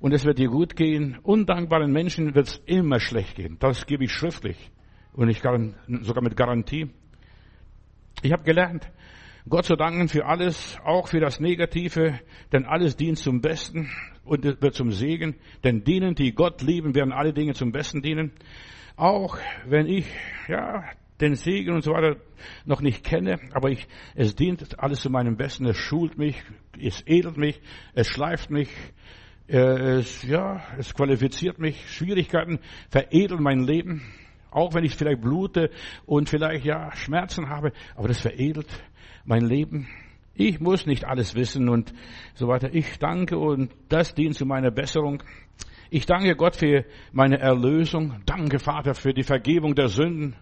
[0.00, 1.18] Und es wird dir gut gehen.
[1.22, 3.56] Undankbaren Menschen wird es immer schlecht gehen.
[3.58, 4.70] Das gebe ich schriftlich.
[5.16, 6.90] Und ich kann sogar mit Garantie.
[8.22, 8.90] Ich habe gelernt,
[9.48, 12.20] Gott zu danken für alles, auch für das Negative,
[12.52, 13.90] denn alles dient zum Besten
[14.24, 15.36] und wird zum Segen.
[15.64, 18.32] Denn denen, die Gott lieben, werden alle Dinge zum Besten dienen.
[18.96, 20.06] Auch wenn ich,
[20.48, 20.84] ja,
[21.20, 22.16] den Segen und so weiter
[22.66, 25.64] noch nicht kenne, aber ich, es dient alles zu meinem Besten.
[25.64, 26.36] Es schult mich,
[26.78, 27.58] es edelt mich,
[27.94, 28.68] es schleift mich,
[29.48, 31.88] äh, es, ja, es qualifiziert mich.
[31.88, 32.58] Schwierigkeiten
[32.90, 34.02] veredeln mein Leben.
[34.50, 35.70] Auch wenn ich vielleicht blute
[36.06, 38.68] und vielleicht, ja, Schmerzen habe, aber das veredelt
[39.24, 39.88] mein Leben.
[40.34, 41.94] Ich muss nicht alles wissen und
[42.34, 42.74] so weiter.
[42.74, 45.22] Ich danke und das dient zu meiner Besserung.
[45.88, 48.20] Ich danke Gott für meine Erlösung.
[48.26, 50.36] Danke, Vater, für die Vergebung der Sünden.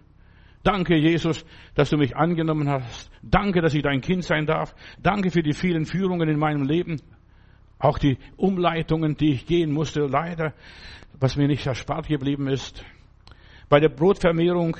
[0.64, 3.10] Danke, Jesus, dass du mich angenommen hast.
[3.22, 4.74] Danke, dass ich dein Kind sein darf.
[5.00, 7.00] Danke für die vielen Führungen in meinem Leben.
[7.78, 10.54] Auch die Umleitungen, die ich gehen musste, leider,
[11.20, 12.82] was mir nicht erspart geblieben ist.
[13.68, 14.76] Bei der Brotvermehrung,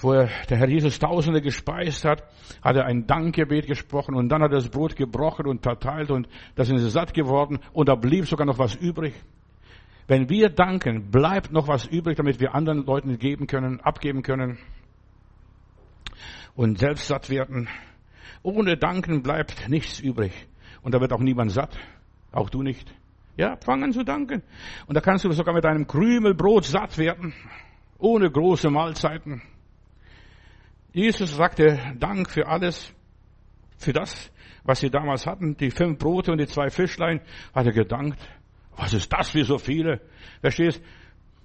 [0.00, 2.22] wo der Herr Jesus Tausende gespeist hat,
[2.62, 6.28] hat er ein Dankgebet gesprochen und dann hat er das Brot gebrochen und verteilt und
[6.54, 9.14] da sind sie satt geworden und da blieb sogar noch was übrig.
[10.06, 14.58] Wenn wir danken, bleibt noch was übrig, damit wir anderen Leuten geben können, abgeben können
[16.54, 17.68] und selbst satt werden.
[18.42, 20.32] Ohne Danken bleibt nichts übrig.
[20.82, 21.76] Und da wird auch niemand satt.
[22.32, 22.92] Auch du nicht.
[23.36, 24.42] Ja, fang an zu danken.
[24.86, 27.34] Und da kannst du sogar mit einem Krümelbrot satt werden.
[27.98, 29.42] Ohne große Mahlzeiten.
[30.92, 32.94] Jesus sagte Dank für alles,
[33.76, 34.32] für das,
[34.64, 35.56] was sie damals hatten.
[35.56, 37.20] Die fünf Brote und die zwei Fischlein
[37.54, 38.18] hat er gedankt.
[38.76, 40.00] Was ist das für so viele?
[40.40, 40.80] Verstehst?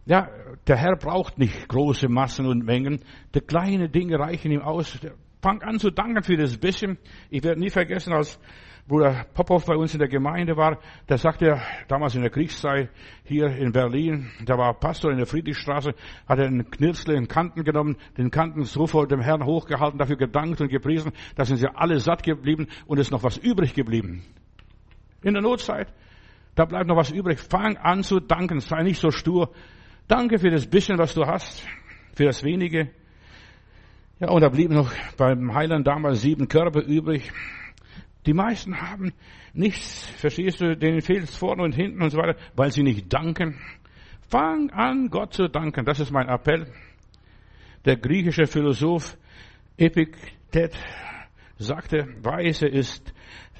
[0.06, 0.30] Ja,
[0.68, 3.04] der Herr braucht nicht große Massen und Mengen.
[3.34, 5.00] Die kleinen Dinge reichen ihm aus.
[5.42, 6.98] Fang an zu danken für das bisschen.
[7.30, 8.40] Ich werde nie vergessen, als
[8.86, 12.90] Bruder Popov bei uns in der Gemeinde war, der sagte damals in der Kriegszeit
[13.24, 15.96] hier in Berlin, da war Pastor in der Friedrichstraße,
[16.28, 20.18] hat er einen Knirzel in Kanten genommen, den Kanten so vor dem Herrn hochgehalten, dafür
[20.18, 24.24] gedankt und gepriesen, da sind sie alle satt geblieben und ist noch was übrig geblieben.
[25.22, 25.88] In der Notzeit.
[26.56, 27.40] Da bleibt noch was übrig.
[27.40, 28.60] Fang an zu danken.
[28.60, 29.52] Sei nicht so stur.
[30.08, 31.66] Danke für das bisschen, was du hast.
[32.14, 32.90] Für das wenige.
[34.20, 37.32] Ja, und da blieben noch beim Heiland damals sieben Körbe übrig.
[38.26, 39.14] Die meisten haben
[39.54, 43.12] nichts, verstehst du, denen fehlt es vorne und hinten und so weiter, weil sie nicht
[43.12, 43.60] danken.
[44.30, 45.86] Fang an, Gott zu danken.
[45.86, 46.68] Das ist mein Appell.
[47.86, 49.18] Der griechische Philosoph
[49.78, 50.74] Epiktet
[51.58, 53.14] sagte, Weise ist,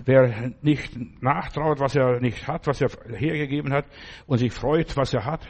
[0.06, 3.86] wer nicht nachtraut, was er nicht hat, was er hergegeben hat
[4.26, 5.46] und sich freut, was er hat.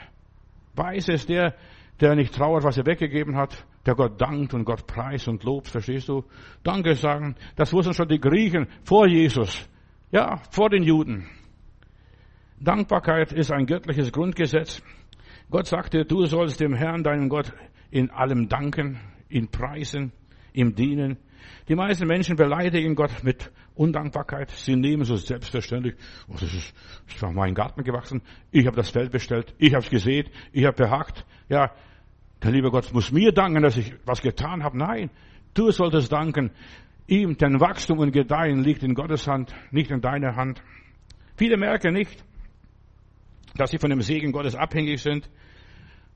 [0.76, 1.56] Weise ist der,
[2.02, 5.68] der nicht trauert, was er weggegeben hat, der Gott dankt und Gott preist und lobt,
[5.68, 6.24] verstehst du?
[6.64, 9.68] Danke sagen, das wussten schon die Griechen vor Jesus,
[10.12, 11.28] ja, vor den Juden.
[12.60, 14.82] Dankbarkeit ist ein göttliches Grundgesetz.
[15.50, 17.52] Gott sagte, du sollst dem Herrn, deinem Gott,
[17.92, 20.14] in allem danken, ihn preisen,
[20.54, 21.18] ihm dienen,
[21.68, 24.52] die meisten Menschen beleidigen Gott mit Undankbarkeit.
[24.52, 25.96] Sie nehmen so selbstverständlich,
[26.28, 26.74] oh, das ist,
[27.08, 30.66] ist auf meinen Garten gewachsen, ich habe das Feld bestellt, ich habe es gesät, ich
[30.66, 31.26] habe behackt.
[31.50, 31.72] Ja,
[32.44, 34.78] der liebe Gott muss mir danken, dass ich was getan habe.
[34.78, 35.10] Nein,
[35.54, 36.52] du solltest danken.
[37.08, 40.62] Ihm, denn Wachstum und Gedeihen liegt in Gottes Hand, nicht in deiner Hand.
[41.36, 42.24] Viele merken nicht,
[43.56, 45.30] dass sie von dem Segen Gottes abhängig sind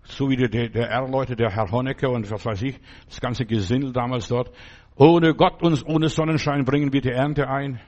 [0.08, 3.92] so wie der, der R-Leute, der Herr Honecker und was weiß ich, das ganze Gesindel
[3.92, 4.52] damals dort.
[4.96, 7.80] Ohne Gott und ohne Sonnenschein bringen wir die Ernte ein.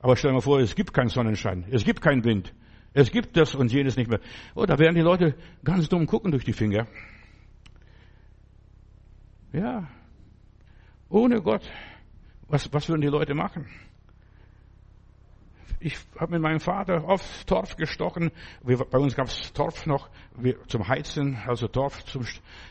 [0.00, 2.52] Aber stell dir mal vor, es gibt keinen Sonnenschein, es gibt keinen Wind,
[2.92, 4.20] es gibt das und jenes nicht mehr.
[4.54, 5.34] Oh, da werden die Leute
[5.64, 6.86] ganz dumm gucken durch die Finger.
[9.56, 9.88] Ja,
[11.08, 11.62] ohne Gott,
[12.46, 13.66] was, was würden die Leute machen?
[15.80, 18.32] Ich habe mit meinem Vater oft Torf gestochen.
[18.62, 22.26] Wir, bei uns gab es Torf noch wir, zum Heizen, also Torf zum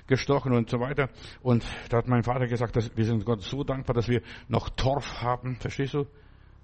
[0.06, 1.10] gestochen und so weiter.
[1.42, 4.70] Und da hat mein Vater gesagt, dass wir sind Gott so dankbar, dass wir noch
[4.70, 5.56] Torf haben.
[5.56, 6.06] Verstehst du?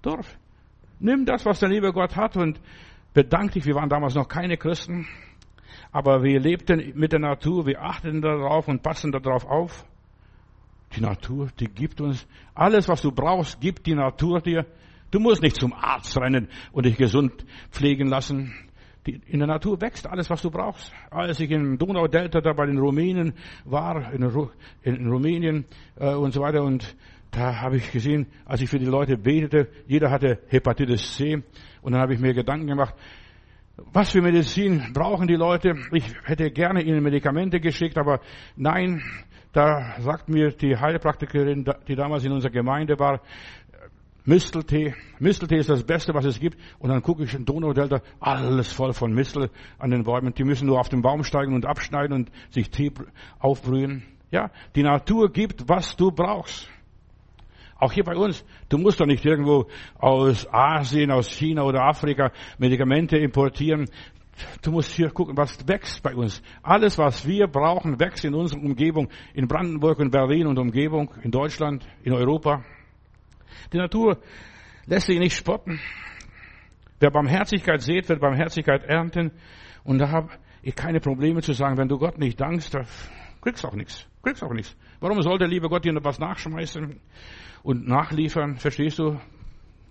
[0.02, 0.38] Torf.
[1.00, 2.60] Nimm das, was der liebe Gott hat und
[3.12, 3.66] bedank dich.
[3.66, 5.08] Wir waren damals noch keine Christen,
[5.90, 9.84] aber wir lebten mit der Natur, wir achten darauf und passen darauf auf.
[10.94, 14.66] Die Natur, die gibt uns alles, was du brauchst, gibt die Natur dir.
[15.10, 18.52] Du musst nicht zum Arzt rennen und dich gesund pflegen lassen.
[19.04, 20.92] in der Natur wächst alles, was du brauchst.
[21.10, 24.22] Als ich im Donaudelta da bei den Rumänen war, in,
[24.82, 25.64] in Rumänien
[25.96, 26.96] äh, und so weiter, und
[27.30, 31.42] da habe ich gesehen, als ich für die Leute betete, jeder hatte Hepatitis C,
[31.80, 32.94] und dann habe ich mir Gedanken gemacht,
[33.76, 35.74] was für Medizin brauchen die Leute?
[35.92, 38.20] Ich hätte gerne ihnen Medikamente geschickt, aber
[38.54, 39.02] nein,
[39.52, 43.20] da sagt mir die Heilpraktikerin, die damals in unserer Gemeinde war,
[44.24, 44.94] Misteltee.
[45.18, 46.56] Misteltee ist das Beste, was es gibt.
[46.78, 50.32] Und dann gucke ich in Donaudelta, alles voll von Mistel an den Bäumen.
[50.34, 52.92] Die müssen nur auf den Baum steigen und abschneiden und sich Tee
[53.40, 54.04] aufbrühen.
[54.30, 56.68] Ja, die Natur gibt, was du brauchst.
[57.76, 58.44] Auch hier bei uns.
[58.68, 59.66] Du musst doch nicht irgendwo
[59.98, 63.90] aus Asien, aus China oder Afrika Medikamente importieren.
[64.62, 66.42] Du musst hier gucken, was wächst bei uns.
[66.62, 69.08] Alles, was wir brauchen, wächst in unserer Umgebung.
[69.34, 72.64] In Brandenburg, in Berlin und Umgebung, in Deutschland, in Europa.
[73.72, 74.18] Die Natur
[74.86, 75.80] lässt sich nicht spotten.
[77.00, 79.32] Wer Barmherzigkeit sät, wird Barmherzigkeit ernten.
[79.84, 80.30] Und da habe
[80.62, 82.86] ich keine Probleme zu sagen, wenn du Gott nicht dankst, dann
[83.40, 84.06] kriegst auch nichts.
[84.22, 84.76] Kriegst auch nichts.
[85.00, 87.00] Warum soll der liebe Gott dir noch was nachschmeißen
[87.64, 88.56] und nachliefern?
[88.56, 89.18] Verstehst du?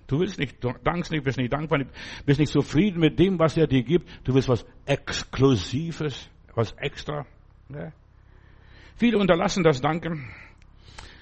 [0.07, 1.79] Du willst nicht, dankst nicht, bist nicht dankbar,
[2.25, 4.09] bist nicht zufrieden mit dem, was er dir gibt.
[4.23, 7.25] Du willst was Exklusives, was extra.
[7.69, 7.93] Ne?
[8.97, 10.27] Viele unterlassen das Danken.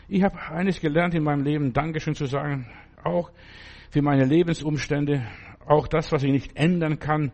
[0.08, 2.68] Ich habe eines gelernt in meinem Leben, Dankeschön zu sagen,
[3.04, 3.32] auch
[3.92, 5.26] für meine Lebensumstände,
[5.66, 7.32] auch das, was ich nicht ändern kann.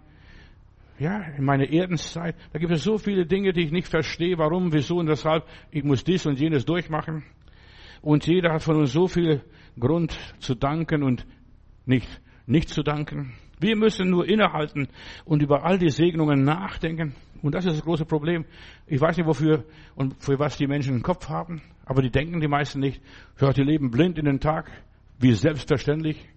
[1.00, 4.72] Ja, in meiner Erdenszeit, da gibt es so viele Dinge, die ich nicht verstehe, warum,
[4.72, 5.46] wieso und weshalb.
[5.72, 7.24] Ich muss dies und jenes durchmachen.
[8.02, 9.42] Und jeder hat von uns so viel
[9.80, 11.26] Grund zu danken und
[11.86, 12.08] nicht,
[12.46, 13.34] nicht zu danken.
[13.60, 14.90] Wir müssen nur innehalten
[15.24, 17.16] und über all die Segnungen nachdenken.
[17.42, 18.46] Und das ist das große Problem.
[18.88, 22.42] Ich weiß nicht, wofür und für was die Menschen im Kopf haben, aber die denken
[22.42, 23.02] die meisten nicht.
[23.40, 24.72] Ja, die leben blind in den Tag,
[25.20, 26.28] wie selbstverständlich.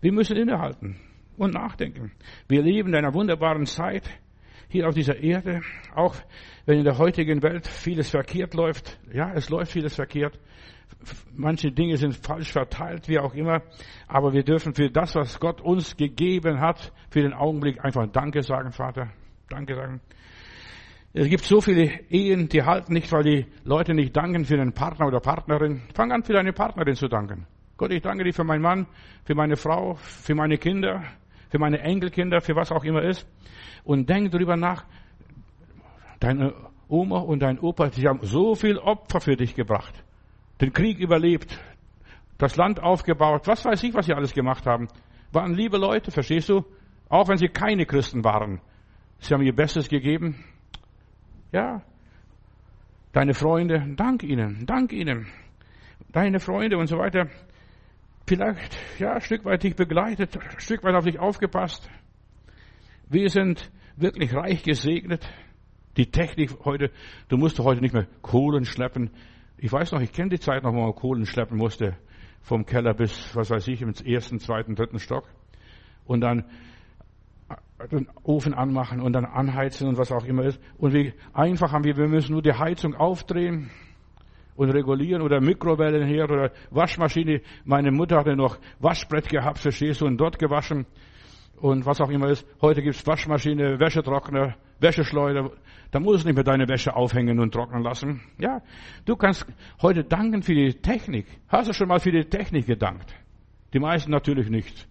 [0.00, 0.96] Wir müssen innehalten
[1.36, 2.12] und nachdenken.
[2.48, 4.08] Wir leben in einer wunderbaren Zeit
[4.68, 5.62] hier auf dieser Erde,
[5.94, 6.14] auch
[6.66, 8.98] wenn in der heutigen Welt vieles verkehrt läuft.
[9.12, 10.38] Ja, es läuft vieles verkehrt.
[11.34, 13.62] Manche Dinge sind falsch verteilt, wie auch immer.
[14.06, 18.42] Aber wir dürfen für das, was Gott uns gegeben hat, für den Augenblick einfach Danke
[18.42, 19.10] sagen, Vater.
[19.48, 20.00] Danke sagen.
[21.14, 24.72] Es gibt so viele Ehen, die halten nicht, weil die Leute nicht danken für den
[24.72, 25.82] Partner oder Partnerin.
[25.94, 27.46] Fang an, für deine Partnerin zu danken.
[27.76, 28.86] Gott, ich danke dir für meinen Mann,
[29.24, 31.02] für meine Frau, für meine Kinder,
[31.48, 33.26] für meine Enkelkinder, für was auch immer ist.
[33.84, 34.84] Und denk darüber nach.
[36.20, 36.52] Deine
[36.88, 40.04] Oma und dein Opa, die haben so viel Opfer für dich gebracht
[40.60, 41.58] den Krieg überlebt,
[42.38, 44.88] das Land aufgebaut, was weiß ich, was sie alles gemacht haben.
[45.32, 46.64] Waren liebe Leute, verstehst du?
[47.08, 48.60] Auch wenn sie keine Christen waren.
[49.18, 50.44] Sie haben ihr Bestes gegeben.
[51.52, 51.82] Ja.
[53.12, 55.26] Deine Freunde, dank ihnen, dank ihnen.
[56.12, 57.28] Deine Freunde und so weiter.
[58.26, 61.88] Vielleicht, ja, ein Stück weit dich begleitet, ein Stück weit auf dich aufgepasst.
[63.08, 65.26] Wir sind wirklich reich gesegnet.
[65.96, 66.90] Die Technik heute,
[67.28, 69.10] du musst heute nicht mehr Kohlen schleppen.
[69.60, 71.96] Ich weiß noch, ich kenne die Zeit noch, wo man Kohlen schleppen musste.
[72.42, 75.24] Vom Keller bis, was weiß ich, im ersten, zweiten, dritten Stock.
[76.06, 76.44] Und dann
[77.90, 80.60] den Ofen anmachen und dann anheizen und was auch immer ist.
[80.78, 83.70] Und wie einfach haben wir, wir müssen nur die Heizung aufdrehen
[84.54, 87.40] und regulieren oder Mikrowellen her oder Waschmaschine.
[87.64, 90.86] Meine Mutter hatte noch Waschbrett gehabt, verstehst du, und dort gewaschen
[91.60, 92.46] und was auch immer ist.
[92.60, 95.50] Heute gibt's Waschmaschine, Wäschetrockner, Wäscheschleuder.
[95.90, 98.20] Da musst du nicht mehr deine Wäsche aufhängen und trocknen lassen.
[98.38, 98.60] Ja,
[99.04, 99.46] du kannst
[99.82, 101.26] heute danken für die Technik.
[101.48, 103.14] Hast du schon mal für die Technik gedankt?
[103.72, 104.86] Die meisten natürlich nicht.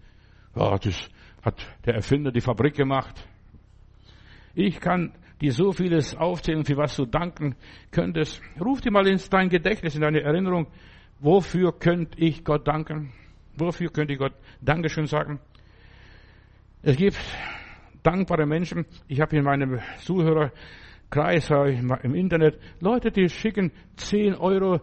[0.55, 1.09] Ja, das
[1.43, 3.27] hat der Erfinder die Fabrik gemacht.
[4.55, 7.55] Ich kann dir so vieles aufzählen, für was du danken
[7.91, 8.41] könntest.
[8.59, 10.67] Ruf dir mal ins dein Gedächtnis, in deine Erinnerung.
[11.19, 13.13] Wofür könnte ich Gott danken?
[13.55, 15.39] Wofür könnte ich Gott Dankeschön sagen?
[16.83, 17.17] Es gibt
[18.03, 18.85] dankbare Menschen.
[19.07, 24.81] Ich habe in meinem Zuhörerkreis im Internet Leute, die schicken 10 Euro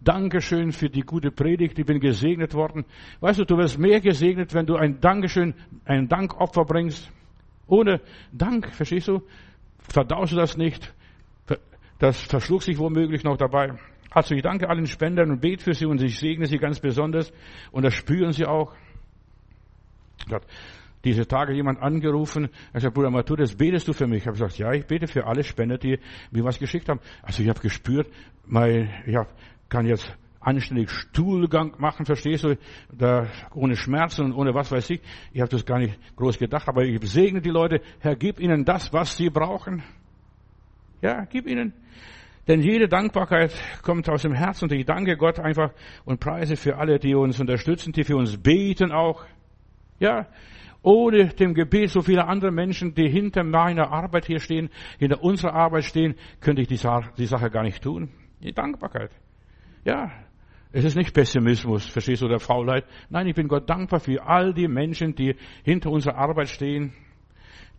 [0.00, 2.84] Dankeschön für die gute Predigt, ich bin gesegnet worden.
[3.20, 5.54] Weißt du, du wirst mehr gesegnet, wenn du ein Dankeschön,
[5.86, 7.10] ein Dankopfer bringst.
[7.66, 9.22] Ohne Dank, verstehst du?
[9.78, 10.94] Verdaust du das nicht?
[11.98, 13.72] Das verschlug sich womöglich noch dabei.
[14.10, 17.32] Also ich danke allen Spendern und bete für sie und ich segne sie ganz besonders
[17.72, 18.74] und das spüren sie auch.
[20.28, 20.42] Gott,
[21.04, 24.22] diese Tage jemand angerufen, er sagt, Bruder Matthäus, betest du für mich?
[24.22, 25.98] Ich habe gesagt, ja, ich bete für alle Spender, die
[26.30, 27.00] mir was geschickt haben.
[27.22, 28.08] Also ich habe gespürt,
[28.46, 29.28] mein, ich hab,
[29.68, 32.56] kann jetzt anständig Stuhlgang machen, verstehst du,
[32.92, 35.00] da ohne Schmerzen und ohne was weiß ich.
[35.32, 38.64] Ich habe das gar nicht groß gedacht, aber ich segne die Leute, Herr, gib ihnen
[38.64, 39.82] das, was sie brauchen.
[41.00, 41.72] Ja, gib ihnen.
[42.46, 45.72] Denn jede Dankbarkeit kommt aus dem Herzen und ich danke Gott einfach
[46.04, 49.24] und preise für alle, die uns unterstützen, die für uns beten auch.
[49.98, 50.26] Ja,
[50.84, 54.68] ohne dem Gebet so viele andere Menschen, die hinter meiner Arbeit hier stehen,
[54.98, 56.76] hinter unserer Arbeit stehen, könnte ich die
[57.26, 58.10] Sache gar nicht tun.
[58.42, 59.10] Die Dankbarkeit.
[59.84, 60.12] Ja,
[60.72, 62.84] es ist nicht Pessimismus, verstehst du, oder Faulheit.
[63.08, 66.92] Nein, ich bin Gott dankbar für all die Menschen, die hinter unserer Arbeit stehen,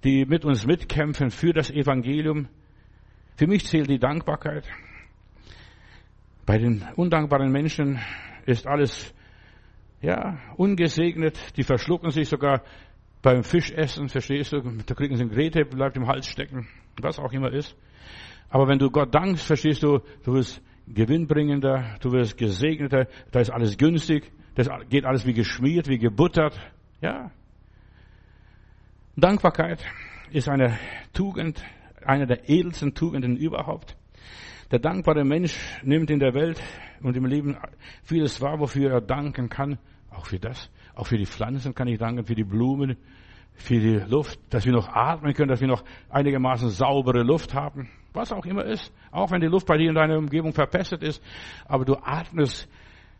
[0.03, 2.47] die mit uns mitkämpfen für das Evangelium.
[3.35, 4.65] Für mich zählt die Dankbarkeit.
[6.45, 7.99] Bei den undankbaren Menschen
[8.45, 9.13] ist alles,
[10.01, 11.57] ja, ungesegnet.
[11.57, 12.61] Die verschlucken sich sogar
[13.25, 14.61] beim Fischessen, verstehst du?
[14.85, 16.67] Da kriegen sie eine Grete, bleibt im Hals stecken,
[17.01, 17.75] was auch immer ist.
[18.49, 23.49] Aber wenn du Gott dankst, verstehst du, du wirst gewinnbringender, du wirst gesegneter, da ist
[23.49, 26.55] alles günstig, das geht alles wie geschmiert, wie gebuttert,
[27.01, 27.31] ja.
[29.15, 29.83] Dankbarkeit
[30.29, 30.77] ist eine
[31.11, 31.63] Tugend,
[32.05, 33.97] eine der edelsten Tugenden überhaupt.
[34.69, 36.61] Der dankbare Mensch nimmt in der Welt
[37.01, 37.57] und im Leben
[38.03, 39.79] vieles wahr, wofür er danken kann.
[40.11, 40.69] Auch für das.
[40.95, 42.97] Auch für die Pflanzen kann ich danken, für die Blumen,
[43.53, 47.89] für die Luft, dass wir noch atmen können, dass wir noch einigermaßen saubere Luft haben.
[48.13, 48.93] Was auch immer ist.
[49.11, 51.21] Auch wenn die Luft bei dir in deiner Umgebung verpestet ist.
[51.65, 52.69] Aber du atmest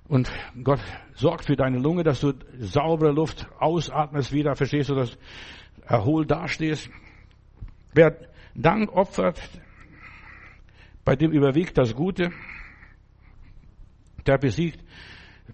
[0.07, 0.31] und
[0.63, 0.79] Gott
[1.15, 4.55] sorgt für deine Lunge, dass du saubere Luft ausatmest wieder.
[4.55, 5.17] Verstehst du, dass
[5.85, 6.89] erholt dastehst?
[7.93, 8.17] Wer
[8.55, 9.41] Dank opfert,
[11.03, 12.31] bei dem überwiegt das Gute.
[14.25, 14.83] Der besiegt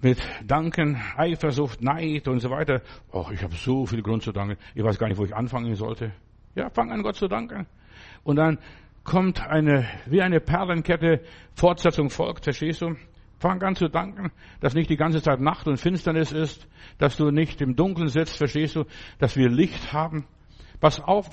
[0.02, 2.82] mit Danken, Eifersucht, Neid und so weiter.
[3.12, 4.58] Oh, ich habe so viel Grund zu danken.
[4.74, 6.12] Ich weiß gar nicht, wo ich anfangen sollte.
[6.56, 7.68] Ja, fang an, Gott zu danken.
[8.24, 8.60] Und dann
[9.04, 11.22] kommt eine, wie eine Perlenkette,
[11.56, 12.96] Fortsetzung folgt, verstehst du?
[13.40, 16.68] Fang an zu danken, dass nicht die ganze Zeit Nacht und Finsternis ist,
[17.00, 18.86] dass du nicht im Dunkeln sitzt, verstehst du,
[19.18, 20.26] dass wir Licht haben.
[20.80, 21.28] Pass auf,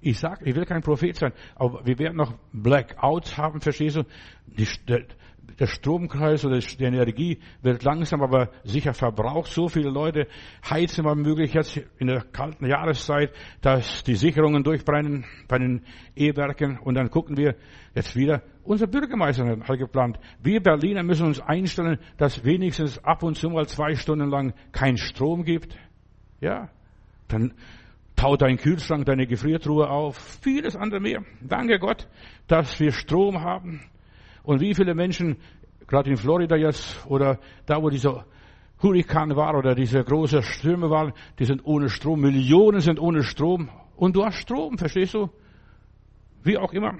[0.00, 4.04] ich sag, ich will kein Prophet sein, aber wir werden noch Blackouts haben, verstehst du?
[4.46, 4.66] Die,
[5.58, 9.50] der, Stromkreis oder die Energie wird langsam aber sicher verbraucht.
[9.50, 10.26] So viele Leute
[10.68, 15.82] heizen mal möglich jetzt in der kalten Jahreszeit, dass die Sicherungen durchbrennen bei den
[16.16, 16.78] E-Werken.
[16.78, 17.56] Und dann gucken wir
[17.94, 23.36] jetzt wieder, unser Bürgermeister hat geplant, wir Berliner müssen uns einstellen, dass wenigstens ab und
[23.36, 25.76] zu mal zwei Stunden lang kein Strom gibt.
[26.40, 26.70] Ja,
[27.28, 27.54] dann
[28.16, 31.24] taut dein Kühlschrank, deine Gefriertruhe auf, vieles andere mehr.
[31.40, 32.06] Danke Gott,
[32.48, 33.80] dass wir Strom haben.
[34.50, 35.36] Und wie viele Menschen,
[35.86, 38.26] gerade in Florida jetzt, oder da, wo dieser
[38.82, 42.20] Hurrikan war, oder diese große Stürme waren, die sind ohne Strom.
[42.20, 43.68] Millionen sind ohne Strom.
[43.94, 45.30] Und du hast Strom, verstehst du?
[46.42, 46.98] Wie auch immer.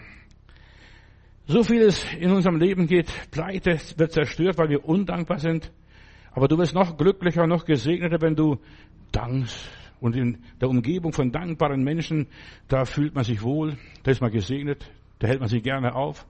[1.46, 5.72] So vieles in unserem Leben geht pleite, wird zerstört, weil wir undankbar sind.
[6.30, 8.58] Aber du wirst noch glücklicher, noch gesegneter, wenn du
[9.10, 12.28] dankst und in der Umgebung von dankbaren Menschen,
[12.68, 16.28] da fühlt man sich wohl, da ist man gesegnet, da hält man sich gerne auf.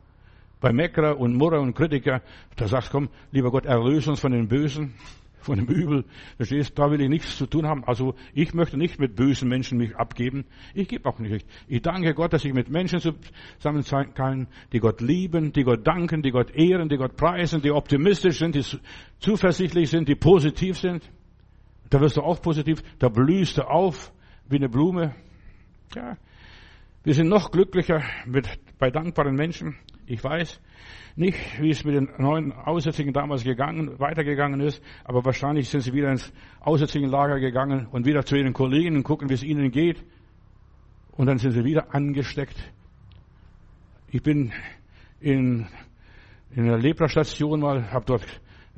[0.61, 2.23] Bei Meckerer und Murrer und Kritiker,
[2.57, 4.95] da sagst komm, lieber Gott, erlöse uns von den Bösen,
[5.41, 6.05] von dem Übel.
[6.37, 6.79] Verstehst?
[6.79, 7.85] Da will ich nichts zu tun haben.
[7.85, 10.45] Also ich möchte nicht mit bösen Menschen mich abgeben.
[10.75, 11.47] Ich gebe auch nicht.
[11.67, 15.87] Ich danke Gott, dass ich mit Menschen zusammen sein kann, die Gott lieben, die Gott
[15.87, 18.65] danken, die Gott ehren, die Gott preisen, die optimistisch sind, die
[19.19, 21.11] zuversichtlich sind, die positiv sind.
[21.89, 24.13] Da wirst du auch positiv, da blühst du auf
[24.49, 25.15] wie eine Blume.
[25.95, 26.17] Ja.
[27.03, 28.47] Wir sind noch glücklicher mit,
[28.79, 29.75] bei dankbaren Menschen.
[30.05, 30.61] Ich weiß
[31.17, 35.95] nicht, wie es mit den neuen Aussätzigen damals gegangen, weitergegangen ist, aber wahrscheinlich sind sie
[35.95, 40.05] wieder ins Aussätzigenlager gegangen und wieder zu ihren Kollegen und gucken, wie es ihnen geht.
[41.13, 42.71] Und dann sind sie wieder angesteckt.
[44.11, 44.53] Ich bin
[45.21, 45.69] in,
[46.55, 48.27] in einer Leprastation mal, habe dort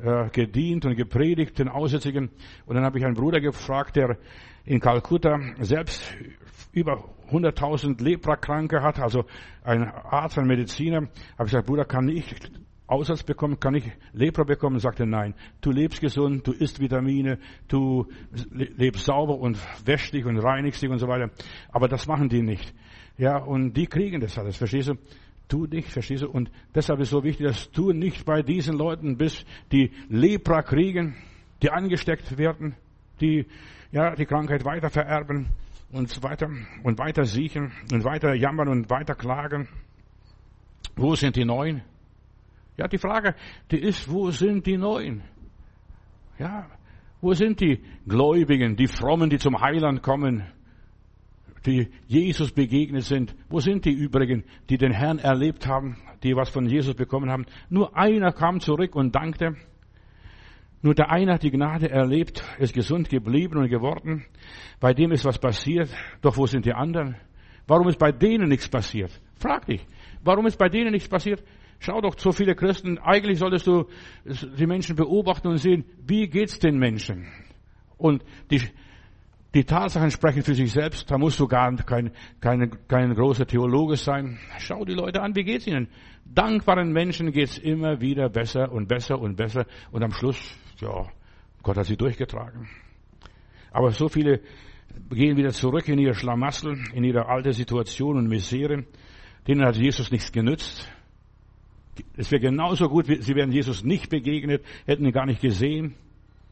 [0.00, 2.30] äh, gedient und gepredigt, den Aussätzigen.
[2.66, 4.16] Und dann habe ich einen Bruder gefragt, der
[4.64, 6.14] in Kalkutta selbst
[6.72, 9.24] über 100.000 Leprakranke hat, also
[9.64, 10.98] ein Arzt, ein Mediziner.
[10.98, 12.34] Habe ich gesagt, Bruder, kann ich
[12.86, 14.78] Aussatz bekommen, kann ich Lepra bekommen?
[14.78, 15.34] Sagte nein.
[15.60, 18.06] Du lebst gesund, du isst Vitamine, du
[18.50, 21.30] lebst sauber und wäschst dich und reinigst dich und so weiter.
[21.70, 22.74] Aber das machen die nicht.
[23.16, 24.94] Ja, und die kriegen das alles, verstehst du?
[25.48, 26.30] Du nicht, verstehst du?
[26.30, 31.16] Und deshalb ist so wichtig, dass du nicht bei diesen Leuten bist, die Lepra kriegen,
[31.62, 32.74] die angesteckt werden,
[33.20, 33.46] die,
[33.90, 35.48] ja, die Krankheit weiter vererben
[35.92, 36.48] und weiter
[36.82, 39.68] und weiter siechen und weiter jammern und weiter klagen.
[40.96, 41.82] Wo sind die Neuen?
[42.76, 43.34] Ja, die Frage,
[43.70, 45.22] die ist, wo sind die Neuen?
[46.38, 46.66] Ja,
[47.20, 50.44] wo sind die Gläubigen, die Frommen, die zum Heiland kommen?
[51.66, 53.34] die Jesus begegnet sind.
[53.48, 57.46] Wo sind die übrigen, die den Herrn erlebt haben, die was von Jesus bekommen haben?
[57.68, 59.56] Nur einer kam zurück und dankte.
[60.82, 64.24] Nur der eine hat die Gnade erlebt, ist gesund geblieben und geworden.
[64.80, 65.88] Bei dem ist was passiert.
[66.20, 67.16] Doch wo sind die anderen?
[67.68, 69.20] Warum ist bei denen nichts passiert?
[69.36, 69.86] Frag dich.
[70.24, 71.42] Warum ist bei denen nichts passiert?
[71.78, 72.98] Schau doch, so viele Christen.
[72.98, 73.86] Eigentlich solltest du
[74.24, 77.28] die Menschen beobachten und sehen, wie geht's den Menschen?
[77.96, 78.62] Und die,
[79.54, 81.10] die Tatsachen sprechen für sich selbst.
[81.10, 82.10] Da musst du gar kein,
[82.40, 84.38] kein, kein großer Theologe sein.
[84.58, 85.88] Schau die Leute an, wie geht's ihnen?
[86.24, 89.66] Dankbaren Menschen geht's immer wieder besser und besser und besser.
[89.90, 91.06] Und am Schluss, ja,
[91.62, 92.68] Gott hat sie durchgetragen.
[93.70, 94.40] Aber so viele
[95.10, 98.84] gehen wieder zurück in ihr Schlamassel, in ihre alte Situation und Misere.
[99.46, 100.90] Denen hat Jesus nichts genützt.
[102.16, 105.94] Es wäre genauso gut, sie wären Jesus nicht begegnet, hätten ihn gar nicht gesehen.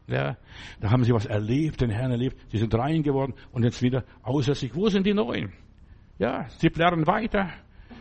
[0.07, 0.37] Ja,
[0.79, 2.37] da haben sie was erlebt, den Herrn erlebt.
[2.51, 4.75] Sie sind rein geworden und jetzt wieder außer sich.
[4.75, 5.53] Wo sind die Neuen?
[6.19, 7.49] Ja, sie plärren weiter.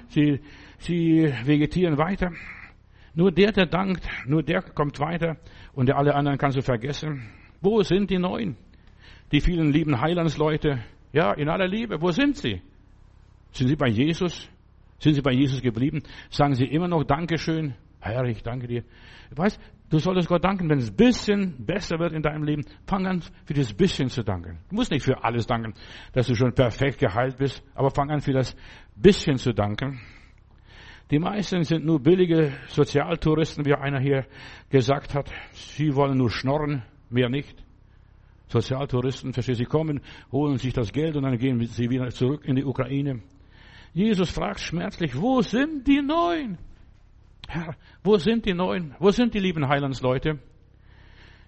[0.08, 0.40] Sie,
[0.78, 2.32] sie vegetieren weiter.
[3.20, 5.36] Nur der, der dankt, nur der kommt weiter
[5.74, 7.28] und der alle anderen kannst du vergessen.
[7.60, 8.56] Wo sind die Neuen?
[9.30, 12.62] Die vielen lieben Heilandsleute, ja, in aller Liebe, wo sind sie?
[13.52, 14.48] Sind sie bei Jesus?
[15.00, 16.02] Sind sie bei Jesus geblieben?
[16.30, 17.74] Sagen sie immer noch Dankeschön?
[18.00, 18.84] Herr, ich danke dir.
[19.36, 19.60] Weißt,
[19.90, 22.64] du solltest Gott danken, wenn es ein bisschen besser wird in deinem Leben.
[22.86, 24.60] Fang an, für das bisschen zu danken.
[24.70, 25.74] Du musst nicht für alles danken,
[26.14, 28.56] dass du schon perfekt geheilt bist, aber fang an, für das
[28.96, 30.00] bisschen zu danken.
[31.10, 34.26] Die meisten sind nur billige Sozialtouristen, wie einer hier
[34.68, 35.28] gesagt hat.
[35.52, 37.64] Sie wollen nur schnorren, mehr nicht.
[38.46, 40.00] Sozialtouristen, verstehst Sie kommen,
[40.30, 43.22] holen sich das Geld und dann gehen sie wieder zurück in die Ukraine.
[43.92, 46.58] Jesus fragt schmerzlich, wo sind die Neuen?
[47.48, 48.94] Herr, wo sind die Neuen?
[49.00, 50.38] Wo sind die lieben Heilandsleute?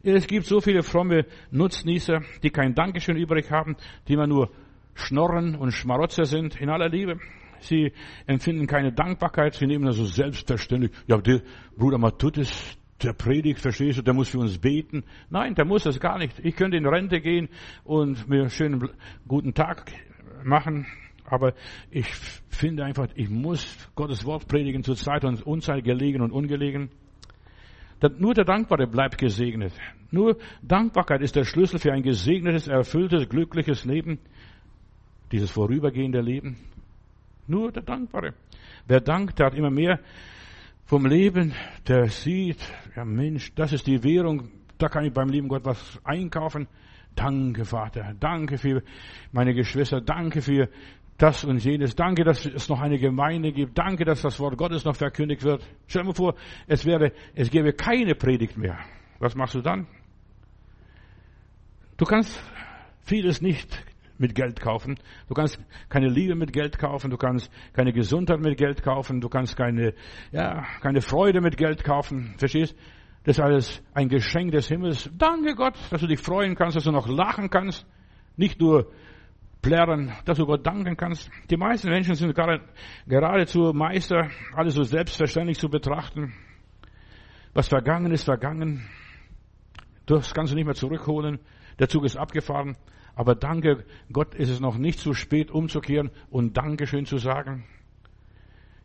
[0.03, 3.77] Es gibt so viele fromme Nutznießer, die kein Dankeschön übrig haben,
[4.09, 4.51] die immer nur
[4.95, 7.21] schnorren und Schmarotzer sind, in aller Liebe.
[7.63, 7.93] Sie
[8.27, 10.93] empfinden keine Dankbarkeit, sie nehmen das so selbstverständlich.
[11.07, 11.43] Ja, der
[11.77, 15.05] Bruder Matutis, der predigt, verstehst du, der muss für uns beten.
[15.31, 16.39] Nein, der muss das gar nicht.
[16.41, 17.49] Ich könnte in Rente gehen
[17.85, 18.89] und mir einen schönen
[19.27, 19.91] guten Tag
[20.45, 20.87] machen.
[21.25, 21.55] Aber
[21.91, 22.07] ich
[22.49, 26.91] finde einfach, ich muss Gottes Wort predigen zur Zeit und Unzeit gelegen und ungelegen.
[28.19, 29.73] Nur der Dankbare bleibt gesegnet.
[30.11, 34.19] Nur Dankbarkeit ist der Schlüssel für ein gesegnetes, erfülltes, glückliches Leben.
[35.31, 36.57] Dieses vorübergehende Leben.
[37.47, 38.35] Nur der Dankbare.
[38.87, 40.01] Wer dankt, der hat immer mehr
[40.85, 41.55] vom Leben,
[41.87, 42.61] der sieht,
[42.95, 46.69] ja Mensch, das ist die Währung, da kann ich beim lieben Gott was einkaufen.
[47.15, 48.15] Danke, Vater.
[48.19, 48.83] Danke für
[49.33, 50.01] meine Geschwister.
[50.01, 50.69] Danke für
[51.19, 51.95] das und jenes.
[51.95, 53.79] Danke, dass es noch eine Gemeinde gibt.
[53.79, 55.63] Danke, dass das Wort Gottes noch verkündigt wird.
[55.87, 56.35] Stell dir vor,
[56.67, 58.79] es wäre, es gäbe keine Predigt mehr.
[59.19, 59.87] Was machst du dann?
[61.97, 62.43] Du kannst
[63.03, 63.85] vieles nicht
[64.23, 64.99] mit Geld kaufen.
[65.29, 65.59] Du kannst
[65.91, 67.11] keine Liebe mit Geld kaufen.
[67.11, 69.21] Du kannst keine Gesundheit mit Geld kaufen.
[69.21, 69.93] Du kannst keine,
[70.31, 72.35] ja, keine Freude mit Geld kaufen.
[72.39, 72.75] Verstehst?
[73.25, 75.11] Das ist alles ein Geschenk des Himmels.
[75.19, 77.87] Danke Gott, dass du dich freuen kannst, dass du noch lachen kannst.
[78.37, 78.91] Nicht nur
[79.61, 81.31] plärren, dass du Gott danken kannst.
[81.51, 82.63] Die meisten Menschen sind gerade,
[83.07, 86.33] geradezu Meister, alles so selbstverständlich zu betrachten.
[87.55, 88.89] Was vergangen ist, vergangen.
[90.07, 91.39] Das kannst du nicht mehr zurückholen.
[91.79, 92.77] Der Zug ist abgefahren.
[93.15, 97.65] Aber danke Gott ist es noch nicht zu spät umzukehren und Dankeschön zu sagen.